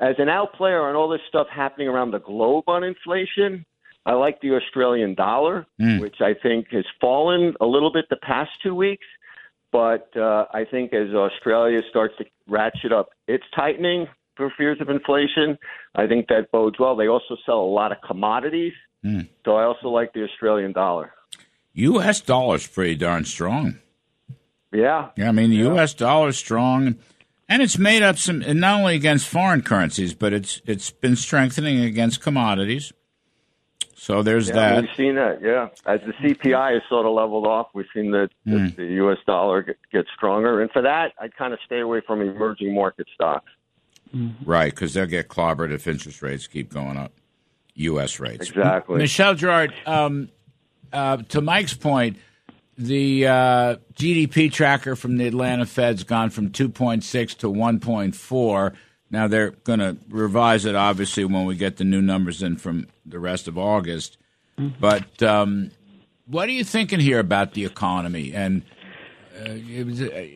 as 0.00 0.16
an 0.18 0.28
out 0.28 0.54
player 0.54 0.82
on 0.82 0.96
all 0.96 1.08
this 1.08 1.20
stuff 1.28 1.46
happening 1.54 1.88
around 1.88 2.10
the 2.10 2.20
globe 2.20 2.64
on 2.68 2.84
inflation, 2.84 3.64
I 4.06 4.12
like 4.12 4.40
the 4.40 4.54
Australian 4.54 5.14
dollar, 5.14 5.66
mm. 5.80 6.00
which 6.00 6.16
I 6.20 6.34
think 6.42 6.68
has 6.70 6.84
fallen 7.00 7.54
a 7.60 7.66
little 7.66 7.92
bit 7.92 8.06
the 8.08 8.16
past 8.16 8.50
two 8.62 8.74
weeks. 8.74 9.06
But 9.72 10.08
uh, 10.16 10.46
I 10.52 10.64
think 10.70 10.92
as 10.92 11.14
Australia 11.14 11.80
starts 11.88 12.14
to 12.18 12.24
ratchet 12.48 12.92
up 12.92 13.10
its 13.28 13.44
tightening 13.54 14.06
for 14.40 14.52
fears 14.56 14.78
of 14.80 14.88
inflation. 14.88 15.58
I 15.94 16.06
think 16.06 16.28
that 16.28 16.50
bodes 16.50 16.78
well. 16.78 16.96
They 16.96 17.08
also 17.08 17.36
sell 17.44 17.60
a 17.60 17.72
lot 17.72 17.92
of 17.92 17.98
commodities, 18.06 18.72
mm. 19.04 19.28
so 19.44 19.56
I 19.56 19.64
also 19.64 19.88
like 19.88 20.12
the 20.14 20.24
Australian 20.24 20.72
dollar. 20.72 21.12
U.S. 21.74 22.20
dollar's 22.20 22.66
pretty 22.66 22.96
darn 22.96 23.24
strong. 23.24 23.78
Yeah. 24.72 25.10
Yeah, 25.16 25.28
I 25.28 25.32
mean 25.32 25.50
the 25.50 25.56
yeah. 25.56 25.64
U.S. 25.64 25.94
dollar's 25.94 26.38
strong, 26.38 26.96
and 27.48 27.62
it's 27.62 27.78
made 27.78 28.02
up 28.02 28.16
some 28.16 28.40
not 28.58 28.80
only 28.80 28.96
against 28.96 29.28
foreign 29.28 29.62
currencies, 29.62 30.14
but 30.14 30.32
it's 30.32 30.62
it's 30.66 30.90
been 30.90 31.16
strengthening 31.16 31.84
against 31.84 32.22
commodities. 32.22 32.92
So 34.00 34.22
there's 34.22 34.48
yeah, 34.48 34.54
that. 34.54 34.80
We've 34.80 34.90
seen 34.96 35.16
that, 35.16 35.42
yeah. 35.42 35.68
As 35.84 36.00
the 36.00 36.14
CPI 36.14 36.72
has 36.72 36.82
sort 36.88 37.04
of 37.04 37.12
leveled 37.12 37.46
off, 37.46 37.66
we've 37.74 37.84
seen 37.92 38.10
the, 38.10 38.30
mm. 38.46 38.74
the, 38.74 38.86
the 38.86 38.92
U.S. 38.94 39.18
dollar 39.26 39.60
get, 39.60 39.76
get, 39.92 40.06
stronger. 40.16 40.62
And 40.62 40.70
for 40.70 40.80
that, 40.80 41.12
I'd 41.20 41.36
kind 41.36 41.52
of 41.52 41.58
stay 41.66 41.80
away 41.80 42.00
from 42.06 42.22
emerging 42.22 42.74
market 42.74 43.08
stocks. 43.14 43.50
Right, 44.42 44.74
because 44.74 44.94
they'll 44.94 45.04
get 45.04 45.28
clobbered 45.28 45.70
if 45.70 45.86
interest 45.86 46.22
rates 46.22 46.46
keep 46.46 46.72
going 46.72 46.96
up. 46.96 47.12
U.S. 47.74 48.18
rates. 48.18 48.48
Exactly. 48.48 48.96
Michelle 48.96 49.34
Girard, 49.34 49.74
um, 49.84 50.30
uh, 50.94 51.18
to 51.18 51.42
Mike's 51.42 51.74
point, 51.74 52.16
the 52.78 53.26
uh, 53.26 53.76
GDP 53.92 54.50
tracker 54.50 54.96
from 54.96 55.18
the 55.18 55.26
Atlanta 55.26 55.66
Fed's 55.66 56.04
gone 56.04 56.30
from 56.30 56.48
2.6 56.48 57.36
to 57.36 57.48
1.4. 57.48 58.74
Now 59.10 59.28
they're 59.28 59.50
going 59.50 59.80
to 59.80 59.98
revise 60.08 60.64
it, 60.64 60.74
obviously, 60.74 61.26
when 61.26 61.44
we 61.44 61.54
get 61.54 61.76
the 61.76 61.84
new 61.84 62.00
numbers 62.00 62.42
in 62.42 62.56
from 62.56 62.86
the 63.10 63.18
rest 63.18 63.48
of 63.48 63.58
August. 63.58 64.16
Mm-hmm. 64.58 64.80
But 64.80 65.22
um, 65.22 65.70
what 66.26 66.48
are 66.48 66.52
you 66.52 66.64
thinking 66.64 67.00
here 67.00 67.18
about 67.18 67.54
the 67.54 67.64
economy? 67.64 68.32
And 68.34 68.62
uh, 69.38 69.54
was, 69.84 70.02
uh, 70.02 70.26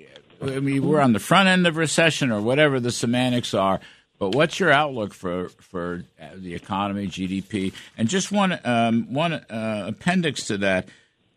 I 0.43 0.61
mean, 0.61 0.87
we're 0.87 1.01
on 1.01 1.13
the 1.13 1.19
front 1.19 1.49
end 1.49 1.67
of 1.67 1.77
recession, 1.77 2.31
or 2.31 2.41
whatever 2.41 2.81
the 2.81 2.93
semantics 2.93 3.55
are. 3.55 3.81
But 4.19 4.35
what's 4.35 4.61
your 4.61 4.71
outlook 4.71 5.13
for 5.13 5.49
for 5.49 6.05
uh, 6.21 6.29
the 6.37 6.55
economy, 6.55 7.09
GDP, 7.09 7.73
and 7.99 8.09
just 8.09 8.31
one 8.31 8.59
um, 8.65 9.13
one 9.13 9.33
uh, 9.33 9.85
appendix 9.89 10.47
to 10.47 10.59
that? 10.59 10.89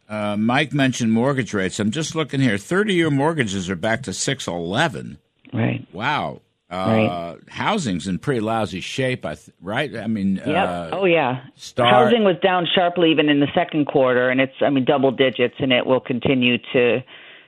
Uh, 0.10 0.38
Mike 0.38 0.74
mentioned 0.74 1.12
mortgage 1.12 1.54
rates. 1.54 1.80
I'm 1.80 1.92
just 1.92 2.16
looking 2.16 2.40
here. 2.40 2.58
Thirty 2.58 2.94
year 2.94 3.10
mortgages 3.10 3.70
are 3.70 3.76
back 3.76 4.04
to 4.04 4.14
six 4.14 4.48
eleven. 4.48 5.18
Right. 5.52 5.86
Wow. 5.92 6.42
Uh, 6.70 6.76
right. 6.76 7.38
Housing's 7.48 8.08
in 8.08 8.20
pretty 8.20 8.42
lousy 8.42 8.82
shape, 8.82 9.26
I 9.26 9.36
th- 9.36 9.56
right? 9.62 9.96
I 9.96 10.08
mean, 10.08 10.36
yep. 10.36 10.48
Uh, 10.48 10.90
oh 10.92 11.06
yeah. 11.06 11.46
Star- 11.56 11.88
Housing 11.88 12.26
was 12.26 12.36
down 12.44 12.68
sharply 12.74 13.10
even 13.12 13.30
in 13.30 13.40
the 13.40 13.48
second 13.56 13.86
quarter, 13.86 14.30
and 14.30 14.42
it's 14.42 14.56
I 14.62 14.70
mean 14.70 14.84
double 14.84 15.12
digits, 15.12 15.56
and 15.60 15.72
it 15.72 15.86
will 15.86 16.02
continue 16.02 16.58
to, 16.74 17.02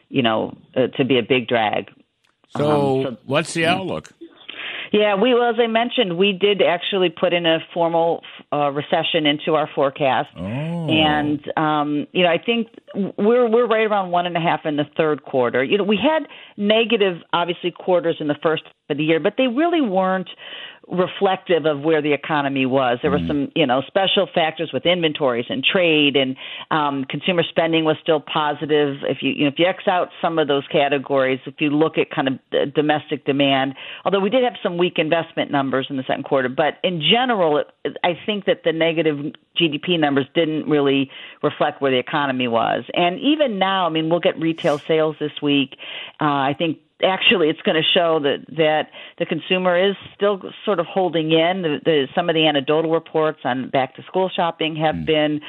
you 0.08 0.22
know, 0.22 0.58
uh, 0.76 0.88
to 0.96 1.04
be 1.04 1.18
a 1.20 1.24
big 1.24 1.48
drag. 1.48 1.92
So, 2.56 3.00
um, 3.00 3.04
so 3.04 3.18
what's 3.26 3.54
the 3.54 3.66
outlook? 3.66 4.10
Yeah, 4.92 5.16
we 5.16 5.34
well, 5.34 5.50
as 5.50 5.56
I 5.60 5.68
mentioned, 5.68 6.18
we 6.18 6.34
did 6.34 6.62
actually 6.62 7.10
put 7.10 7.34
in 7.34 7.46
a 7.46 7.60
formal 7.74 8.24
uh, 8.52 8.72
recession 8.72 9.26
into 9.26 9.56
our 9.56 9.70
forecast, 9.74 10.30
oh. 10.36 10.42
and 10.42 11.40
um, 11.58 12.08
you 12.12 12.24
know 12.24 12.30
I 12.30 12.40
think 12.44 12.68
we're 12.96 13.48
we're 13.48 13.68
right 13.68 13.86
around 13.86 14.12
one 14.12 14.26
and 14.26 14.36
a 14.36 14.40
half 14.40 14.62
in 14.66 14.78
the 14.78 14.86
third 14.98 15.24
quarter. 15.24 15.64
You 15.64 15.78
know, 15.78 15.84
we 15.84 15.98
had 15.98 16.28
negative, 16.58 17.18
obviously, 17.34 17.72
quarters 17.72 18.18
in 18.20 18.28
the 18.28 18.38
first 18.42 18.64
of 18.90 18.98
the 18.98 19.04
year, 19.04 19.20
but 19.20 19.36
they 19.38 19.48
really 19.48 19.82
weren't 19.82 20.30
reflective 20.92 21.66
of 21.66 21.82
where 21.82 22.02
the 22.02 22.14
economy 22.14 22.66
was. 22.66 22.98
There 23.02 23.12
were 23.12 23.18
mm-hmm. 23.18 23.28
some, 23.28 23.52
you 23.56 23.66
know, 23.66 23.82
special 23.86 24.28
factors 24.34 24.72
with 24.74 24.86
inventories 24.86 25.46
and 25.50 25.64
trade, 25.64 26.16
and 26.16 26.36
um, 26.72 27.06
consumer 27.06 27.44
spending 27.48 27.86
was 27.86 27.96
still 28.02 28.20
positive. 28.20 28.98
If 29.04 29.20
you, 29.22 29.32
you 29.32 29.44
know, 29.44 29.50
if 29.50 29.60
you 29.60 29.66
X 29.66 29.88
out 29.88 30.10
some 30.22 30.40
of 30.40 30.48
those 30.48 30.64
categories, 30.72 31.40
if 31.46 31.56
you 31.60 31.70
look 31.70 31.98
at 31.98 32.10
kind 32.10 32.28
of 32.28 32.74
domestic 32.74 33.26
demand, 33.26 33.76
although 34.04 34.20
we 34.20 34.30
did 34.30 34.44
have 34.44 34.56
some 34.64 34.78
weak 34.78 34.98
investment 34.98 35.52
numbers 35.52 35.88
in 35.90 35.98
the 35.98 36.04
second 36.04 36.24
quarter, 36.24 36.50
but 36.50 36.76
in 36.84 37.02
general, 37.02 37.58
it, 37.58 37.98
I 38.04 38.18
think 38.26 38.46
that 38.46 38.64
the 38.64 38.74
negative 38.74 39.34
GDP 39.60 40.00
numbers 40.00 40.26
didn't 40.34 40.68
really 40.68 41.12
reflect 41.44 41.82
where 41.82 41.92
the 41.92 42.00
economy 42.00 42.48
was. 42.48 42.86
And 42.94 43.20
even 43.20 43.60
now, 43.60 43.86
I 43.86 43.90
mean, 43.90 44.10
we'll 44.10 44.20
get 44.20 44.40
retail 44.40 44.80
sales 44.80 45.18
this 45.20 45.42
week. 45.42 45.76
Uh, 46.20 46.26
I 46.26 46.56
think 46.58 46.80
actually 47.04 47.50
it's 47.50 47.62
going 47.62 47.76
to 47.76 47.88
show 47.94 48.20
that 48.22 48.46
that 48.58 48.90
the 49.18 49.26
consumer 49.26 49.90
is 49.90 49.96
still 50.16 50.42
sort 50.66 50.80
of 50.80 50.86
holding 50.86 51.32
in. 51.32 51.62
The, 51.62 51.80
the, 51.84 52.08
some 52.16 52.30
of 52.30 52.36
the 52.36 52.48
anecdotal 52.48 52.92
reports 52.92 53.40
on 53.44 53.70
back 53.70 53.96
to 53.96 54.04
school 54.04 54.30
shopping 54.34 54.76
have 54.78 54.96
mm. 54.96 55.06
been 55.06 55.42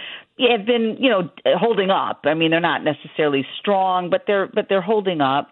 have 0.50 0.66
been 0.66 0.96
you 0.98 1.10
know 1.10 1.30
holding 1.58 1.90
up. 1.90 2.20
I 2.24 2.34
mean, 2.34 2.50
they're 2.50 2.60
not 2.60 2.84
necessarily 2.84 3.46
strong, 3.58 4.10
but 4.10 4.24
they're 4.26 4.46
but 4.46 4.66
they're 4.68 4.82
holding 4.82 5.20
up. 5.20 5.50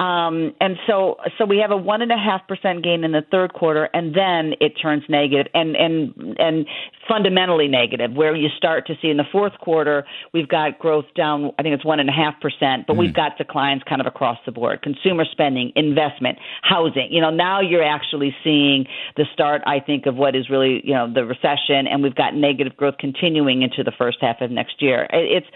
Um, 0.00 0.54
and 0.60 0.76
so, 0.86 1.16
so 1.38 1.44
we 1.44 1.58
have 1.58 1.72
a 1.72 1.76
one 1.76 2.02
and 2.02 2.12
a 2.12 2.16
half 2.16 2.46
percent 2.46 2.84
gain 2.84 3.02
in 3.02 3.10
the 3.10 3.24
third 3.32 3.52
quarter, 3.52 3.88
and 3.92 4.14
then 4.14 4.54
it 4.60 4.74
turns 4.80 5.02
negative, 5.08 5.50
and 5.54 5.74
and 5.74 6.36
and 6.38 6.66
fundamentally 7.08 7.66
negative. 7.66 8.12
Where 8.12 8.36
you 8.36 8.48
start 8.56 8.86
to 8.86 8.94
see 9.02 9.08
in 9.08 9.16
the 9.16 9.26
fourth 9.32 9.58
quarter, 9.58 10.04
we've 10.32 10.46
got 10.46 10.78
growth 10.78 11.06
down. 11.16 11.50
I 11.58 11.64
think 11.64 11.74
it's 11.74 11.84
one 11.84 11.98
and 11.98 12.08
a 12.08 12.12
half 12.12 12.40
percent, 12.40 12.86
but 12.86 12.94
mm. 12.94 13.00
we've 13.00 13.14
got 13.14 13.38
declines 13.38 13.82
kind 13.88 14.00
of 14.00 14.06
across 14.06 14.38
the 14.46 14.52
board: 14.52 14.82
consumer 14.82 15.24
spending, 15.28 15.72
investment, 15.74 16.38
housing. 16.62 17.08
You 17.10 17.20
know, 17.20 17.30
now 17.30 17.60
you're 17.60 17.82
actually 17.82 18.36
seeing 18.44 18.86
the 19.16 19.24
start. 19.32 19.62
I 19.66 19.80
think 19.80 20.06
of 20.06 20.14
what 20.14 20.36
is 20.36 20.48
really 20.48 20.80
you 20.84 20.94
know 20.94 21.12
the 21.12 21.24
recession, 21.24 21.88
and 21.88 22.04
we've 22.04 22.14
got 22.14 22.36
negative 22.36 22.76
growth 22.76 22.98
continuing 23.00 23.62
into 23.62 23.82
the 23.82 23.92
first 23.98 24.18
half 24.20 24.27
of 24.40 24.50
next 24.50 24.80
year. 24.80 25.06
It's 25.10 25.46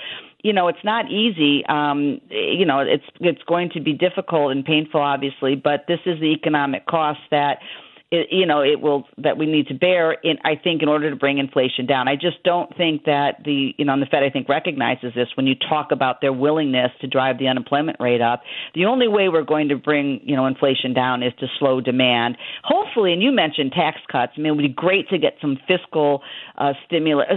you 0.42 0.52
know 0.52 0.68
it's 0.68 0.82
not 0.84 1.10
easy 1.10 1.64
um 1.66 2.20
you 2.28 2.66
know 2.66 2.80
it's 2.80 3.04
it's 3.20 3.42
going 3.44 3.70
to 3.70 3.80
be 3.80 3.92
difficult 3.92 4.50
and 4.50 4.64
painful 4.64 5.00
obviously 5.00 5.54
but 5.54 5.84
this 5.86 6.00
is 6.04 6.18
the 6.18 6.32
economic 6.32 6.84
cost 6.86 7.20
that 7.30 7.58
you 8.30 8.46
know 8.46 8.60
it 8.60 8.80
will 8.80 9.04
that 9.18 9.38
we 9.38 9.46
need 9.46 9.68
to 9.68 9.74
bear 9.74 10.12
in 10.12 10.36
I 10.44 10.56
think 10.62 10.82
in 10.82 10.88
order 10.88 11.10
to 11.10 11.16
bring 11.16 11.38
inflation 11.38 11.86
down. 11.86 12.08
I 12.08 12.14
just 12.14 12.42
don't 12.44 12.74
think 12.76 13.04
that 13.04 13.42
the 13.44 13.74
you 13.78 13.84
know 13.84 13.94
and 13.94 14.02
the 14.02 14.06
Fed 14.06 14.22
I 14.22 14.30
think 14.30 14.48
recognizes 14.48 15.14
this 15.14 15.28
when 15.34 15.46
you 15.46 15.54
talk 15.54 15.92
about 15.92 16.20
their 16.20 16.32
willingness 16.32 16.90
to 17.00 17.06
drive 17.06 17.38
the 17.38 17.48
unemployment 17.48 17.98
rate 18.00 18.20
up. 18.20 18.42
The 18.74 18.84
only 18.84 19.08
way 19.08 19.28
we're 19.28 19.44
going 19.44 19.68
to 19.70 19.76
bring 19.76 20.20
you 20.24 20.36
know 20.36 20.46
inflation 20.46 20.92
down 20.92 21.22
is 21.22 21.32
to 21.40 21.46
slow 21.58 21.80
demand. 21.80 22.36
Hopefully, 22.64 23.12
and 23.12 23.22
you 23.22 23.32
mentioned 23.32 23.72
tax 23.72 23.98
cuts. 24.10 24.32
I 24.36 24.40
mean, 24.40 24.52
it 24.52 24.56
would 24.56 24.62
be 24.62 24.68
great 24.68 25.08
to 25.08 25.18
get 25.18 25.36
some 25.40 25.58
fiscal 25.66 26.22
uh, 26.58 26.74
stimulus, 26.86 27.28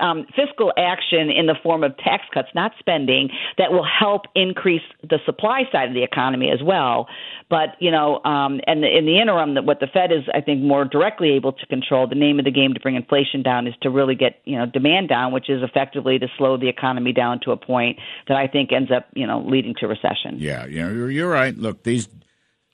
um, 0.00 0.26
fiscal 0.34 0.72
action 0.76 1.30
in 1.30 1.46
the 1.46 1.54
form 1.62 1.84
of 1.84 1.96
tax 1.98 2.24
cuts, 2.34 2.48
not 2.54 2.72
spending, 2.78 3.30
that 3.58 3.70
will 3.70 3.86
help 3.86 4.22
increase 4.34 4.82
the 5.02 5.18
supply 5.24 5.62
side 5.70 5.88
of 5.88 5.94
the 5.94 6.02
economy 6.02 6.50
as 6.50 6.62
well. 6.62 7.06
But 7.48 7.76
you 7.78 7.90
know, 7.90 8.22
um, 8.24 8.60
and 8.66 8.84
in 8.84 9.06
the 9.06 9.20
interim, 9.20 9.54
that 9.54 9.64
what 9.64 9.80
the 9.80 9.86
Fed 9.86 9.99
Fed 10.00 10.12
is, 10.12 10.24
I 10.32 10.40
think, 10.40 10.62
more 10.62 10.84
directly 10.84 11.30
able 11.32 11.52
to 11.52 11.66
control. 11.66 12.06
The 12.06 12.14
name 12.14 12.38
of 12.38 12.44
the 12.44 12.50
game 12.50 12.74
to 12.74 12.80
bring 12.80 12.96
inflation 12.96 13.42
down 13.42 13.66
is 13.66 13.74
to 13.82 13.90
really 13.90 14.14
get 14.14 14.40
you 14.44 14.56
know 14.56 14.66
demand 14.66 15.08
down, 15.08 15.32
which 15.32 15.50
is 15.50 15.62
effectively 15.62 16.18
to 16.18 16.28
slow 16.38 16.56
the 16.56 16.68
economy 16.68 17.12
down 17.12 17.40
to 17.44 17.52
a 17.52 17.56
point 17.56 17.98
that 18.28 18.36
I 18.36 18.46
think 18.46 18.72
ends 18.72 18.90
up 18.90 19.08
you 19.14 19.26
know 19.26 19.40
leading 19.40 19.74
to 19.80 19.86
recession. 19.86 20.36
Yeah, 20.38 20.66
you 20.66 20.82
know, 20.82 21.06
you're 21.06 21.30
right. 21.30 21.56
Look, 21.56 21.82
these 21.82 22.08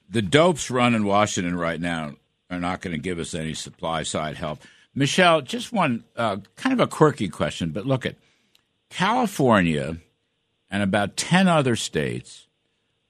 the 0.09 0.23
dopes 0.23 0.71
run 0.71 0.95
in 0.95 1.05
Washington 1.05 1.57
right 1.57 1.81
now 1.81 2.15
are 2.51 2.61
not 2.61 2.81
going 2.81 2.93
to 2.93 3.03
give 3.03 3.19
us 3.19 3.35
any 3.35 3.55
supply 3.55 4.05
side 4.05 4.37
help. 4.37 4.61
Michelle, 4.95 5.43
just 5.43 5.73
one 5.73 6.05
uh, 6.17 6.39
kind 6.55 6.73
of 6.73 6.81
a 6.81 6.87
quirky 6.87 7.29
question, 7.29 7.71
but 7.71 7.87
look 7.87 8.07
at 8.07 8.17
California 8.89 9.99
and 10.71 10.83
about 10.83 11.17
10 11.17 11.49
other 11.49 11.77
states 11.77 12.47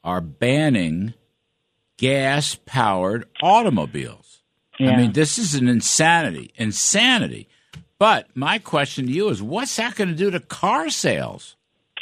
are 0.03 0.21
banning 0.21 1.15
gas 1.97 2.57
powered 2.67 3.27
automobiles. 3.43 4.43
Yeah. 4.79 4.91
I 4.91 4.97
mean, 4.97 5.13
this 5.13 5.39
is 5.39 5.55
an 5.55 5.69
insanity, 5.69 6.53
insanity. 6.57 7.49
But 7.99 8.29
my 8.35 8.59
question 8.59 9.07
to 9.07 9.13
you 9.13 9.29
is 9.31 9.43
what's 9.43 9.77
that 9.77 9.95
going 9.95 10.09
to 10.09 10.15
do 10.15 10.31
to 10.31 10.41
car 10.41 10.91
sales? 10.91 11.57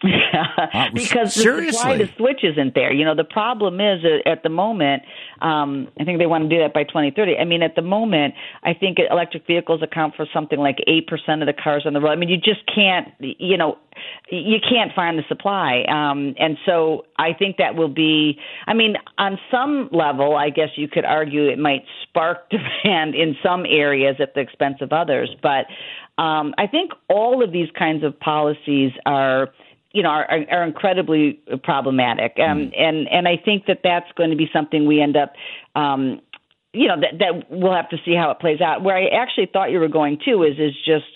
uh, 0.34 0.88
because 0.92 1.34
seriously. 1.34 1.70
the 1.70 1.72
supply 1.72 1.98
to 1.98 2.16
switch 2.16 2.40
isn't 2.42 2.74
there. 2.74 2.92
You 2.92 3.04
know, 3.04 3.14
the 3.14 3.24
problem 3.24 3.80
is 3.80 4.04
uh, 4.04 4.28
at 4.28 4.42
the 4.42 4.48
moment, 4.48 5.02
um, 5.40 5.88
I 5.98 6.04
think 6.04 6.18
they 6.18 6.26
want 6.26 6.48
to 6.48 6.54
do 6.54 6.60
that 6.62 6.74
by 6.74 6.84
2030. 6.84 7.36
I 7.36 7.44
mean, 7.44 7.62
at 7.62 7.74
the 7.74 7.82
moment, 7.82 8.34
I 8.62 8.74
think 8.74 8.98
electric 8.98 9.46
vehicles 9.46 9.82
account 9.82 10.14
for 10.14 10.26
something 10.32 10.58
like 10.58 10.78
8% 10.88 11.40
of 11.40 11.46
the 11.46 11.52
cars 11.52 11.84
on 11.86 11.92
the 11.92 12.00
road. 12.00 12.10
I 12.10 12.16
mean, 12.16 12.28
you 12.28 12.36
just 12.36 12.60
can't, 12.72 13.08
you 13.18 13.56
know, 13.56 13.78
you 14.30 14.58
can't 14.60 14.92
find 14.94 15.18
the 15.18 15.24
supply. 15.28 15.84
Um, 15.88 16.34
and 16.38 16.58
so 16.66 17.04
I 17.18 17.32
think 17.32 17.56
that 17.58 17.74
will 17.74 17.88
be, 17.88 18.38
I 18.66 18.74
mean, 18.74 18.96
on 19.18 19.38
some 19.50 19.88
level, 19.92 20.36
I 20.36 20.50
guess 20.50 20.70
you 20.76 20.88
could 20.88 21.04
argue 21.04 21.48
it 21.48 21.58
might 21.58 21.84
spark 22.02 22.50
demand 22.50 23.14
in 23.14 23.36
some 23.42 23.64
areas 23.66 24.16
at 24.20 24.34
the 24.34 24.40
expense 24.40 24.78
of 24.80 24.92
others. 24.92 25.30
But 25.42 25.66
um, 26.22 26.54
I 26.58 26.66
think 26.66 26.92
all 27.08 27.42
of 27.42 27.52
these 27.52 27.68
kinds 27.76 28.04
of 28.04 28.18
policies 28.18 28.92
are 29.06 29.48
you 29.94 30.02
know 30.02 30.10
are, 30.10 30.28
are 30.50 30.64
incredibly 30.64 31.40
problematic 31.62 32.36
um, 32.38 32.58
mm. 32.58 32.72
and 32.78 33.08
and 33.08 33.26
I 33.26 33.36
think 33.42 33.64
that 33.66 33.80
that's 33.82 34.10
going 34.16 34.30
to 34.30 34.36
be 34.36 34.50
something 34.52 34.86
we 34.86 35.00
end 35.00 35.16
up 35.16 35.32
um, 35.74 36.20
you 36.74 36.88
know 36.88 37.00
that 37.00 37.18
that 37.20 37.50
we'll 37.50 37.72
have 37.72 37.88
to 37.90 37.96
see 38.04 38.14
how 38.14 38.30
it 38.30 38.40
plays 38.40 38.60
out. 38.60 38.82
Where 38.82 38.96
I 38.96 39.06
actually 39.06 39.48
thought 39.50 39.70
you 39.70 39.78
were 39.78 39.88
going 39.88 40.18
to 40.26 40.42
is 40.42 40.58
is 40.58 40.74
just 40.84 41.06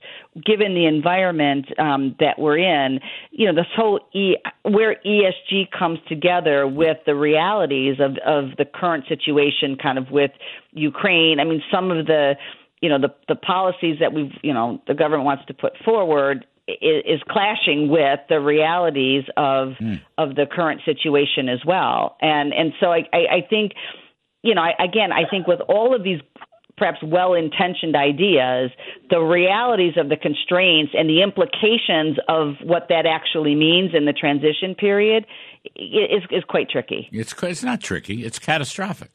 given 0.46 0.74
the 0.74 0.86
environment 0.86 1.66
um, 1.78 2.14
that 2.20 2.38
we're 2.38 2.58
in, 2.58 3.00
you 3.32 3.46
know, 3.46 3.54
this 3.54 3.70
whole 3.74 4.00
e 4.14 4.36
where 4.62 4.96
ESG 5.04 5.70
comes 5.76 5.98
together 6.08 6.66
with 6.66 6.98
the 7.06 7.14
realities 7.14 7.96
of 7.98 8.16
of 8.24 8.56
the 8.56 8.64
current 8.64 9.04
situation, 9.08 9.76
kind 9.76 9.98
of 9.98 10.10
with 10.10 10.30
Ukraine. 10.72 11.40
I 11.40 11.44
mean, 11.44 11.62
some 11.72 11.90
of 11.90 12.06
the 12.06 12.34
you 12.80 12.88
know 12.88 13.00
the 13.00 13.12
the 13.26 13.34
policies 13.36 13.96
that 13.98 14.12
we've 14.12 14.32
you 14.42 14.54
know 14.54 14.80
the 14.86 14.94
government 14.94 15.24
wants 15.24 15.44
to 15.46 15.54
put 15.54 15.72
forward 15.84 16.46
is, 16.68 17.02
is 17.06 17.20
clashing 17.28 17.88
with 17.88 18.20
the 18.28 18.40
realities 18.40 19.24
of 19.36 19.74
mm. 19.80 20.00
of 20.16 20.34
the 20.34 20.46
current 20.50 20.82
situation 20.84 21.48
as 21.48 21.60
well. 21.66 22.16
And 22.20 22.52
and 22.52 22.72
so 22.80 22.92
I 22.92 23.04
I, 23.12 23.36
I 23.36 23.46
think 23.48 23.72
you 24.42 24.54
know, 24.54 24.62
I, 24.62 24.82
again, 24.82 25.10
I 25.12 25.28
think 25.28 25.46
with 25.46 25.60
all 25.60 25.94
of 25.94 26.04
these 26.04 26.20
perhaps 26.76 26.98
well 27.02 27.34
intentioned 27.34 27.96
ideas, 27.96 28.70
the 29.10 29.18
realities 29.18 29.94
of 29.96 30.08
the 30.08 30.16
constraints 30.16 30.92
and 30.96 31.08
the 31.08 31.22
implications 31.22 32.18
of 32.28 32.54
what 32.62 32.86
that 32.88 33.04
actually 33.04 33.54
means 33.54 33.90
in 33.94 34.04
the 34.04 34.12
transition 34.12 34.74
period 34.76 35.26
is, 35.74 36.22
is 36.30 36.44
quite 36.48 36.70
tricky. 36.70 37.08
It's, 37.10 37.34
it's 37.42 37.64
not 37.64 37.80
tricky, 37.80 38.24
it's 38.24 38.38
catastrophic. 38.38 39.10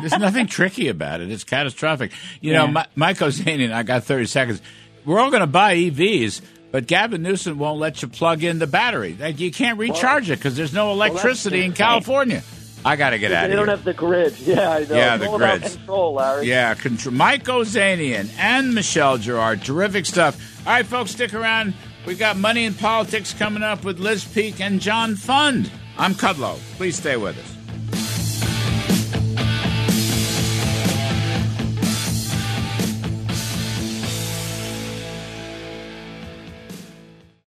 There's 0.00 0.18
nothing 0.18 0.46
tricky 0.48 0.88
about 0.88 1.20
it. 1.20 1.30
It's 1.30 1.44
catastrophic. 1.44 2.12
You 2.40 2.52
yeah. 2.52 2.66
know, 2.66 2.82
Mike 2.96 3.18
Ozanian, 3.18 3.72
I 3.72 3.84
got 3.84 4.04
30 4.04 4.26
seconds. 4.26 4.62
We're 5.04 5.20
all 5.20 5.30
going 5.30 5.42
to 5.42 5.46
buy 5.46 5.76
EVs, 5.76 6.40
but 6.72 6.86
Gavin 6.86 7.22
Newsom 7.22 7.58
won't 7.58 7.78
let 7.78 8.02
you 8.02 8.08
plug 8.08 8.42
in 8.42 8.58
the 8.58 8.66
battery. 8.66 9.16
You 9.36 9.52
can't 9.52 9.78
recharge 9.78 10.24
well, 10.24 10.32
it 10.32 10.36
because 10.38 10.56
there's 10.56 10.72
no 10.72 10.90
electricity 10.90 11.58
well, 11.58 11.66
in 11.66 11.72
California. 11.74 12.42
I 12.84 12.96
got 12.96 13.10
to 13.10 13.18
get 13.18 13.30
out 13.30 13.44
of 13.44 13.50
here. 13.50 13.56
They 13.56 13.56
don't 13.56 13.68
have 13.68 13.84
the 13.84 13.94
grid. 13.94 14.34
Yeah, 14.40 14.70
I 14.70 14.84
know. 14.84 14.96
Yeah, 14.96 15.16
the 15.16 15.28
grid. 15.28 15.62
control, 15.62 16.14
Larry. 16.14 16.48
Yeah, 16.48 16.74
control. 16.74 17.14
Mike 17.14 17.44
Ozanian 17.44 18.28
and 18.38 18.74
Michelle 18.74 19.18
Girard. 19.18 19.62
Terrific 19.62 20.06
stuff. 20.06 20.66
All 20.66 20.72
right, 20.72 20.84
folks, 20.84 21.12
stick 21.12 21.32
around. 21.32 21.74
We 22.06 22.16
got 22.16 22.36
Money 22.36 22.64
in 22.64 22.74
Politics 22.74 23.32
coming 23.32 23.62
up 23.62 23.84
with 23.84 24.00
Liz 24.00 24.24
Peek 24.24 24.60
and 24.60 24.80
John 24.80 25.14
Fund. 25.14 25.70
I'm 25.96 26.14
Kudlow. 26.14 26.56
Please 26.76 26.96
stay 26.96 27.16
with 27.16 27.38
us. 27.38 27.51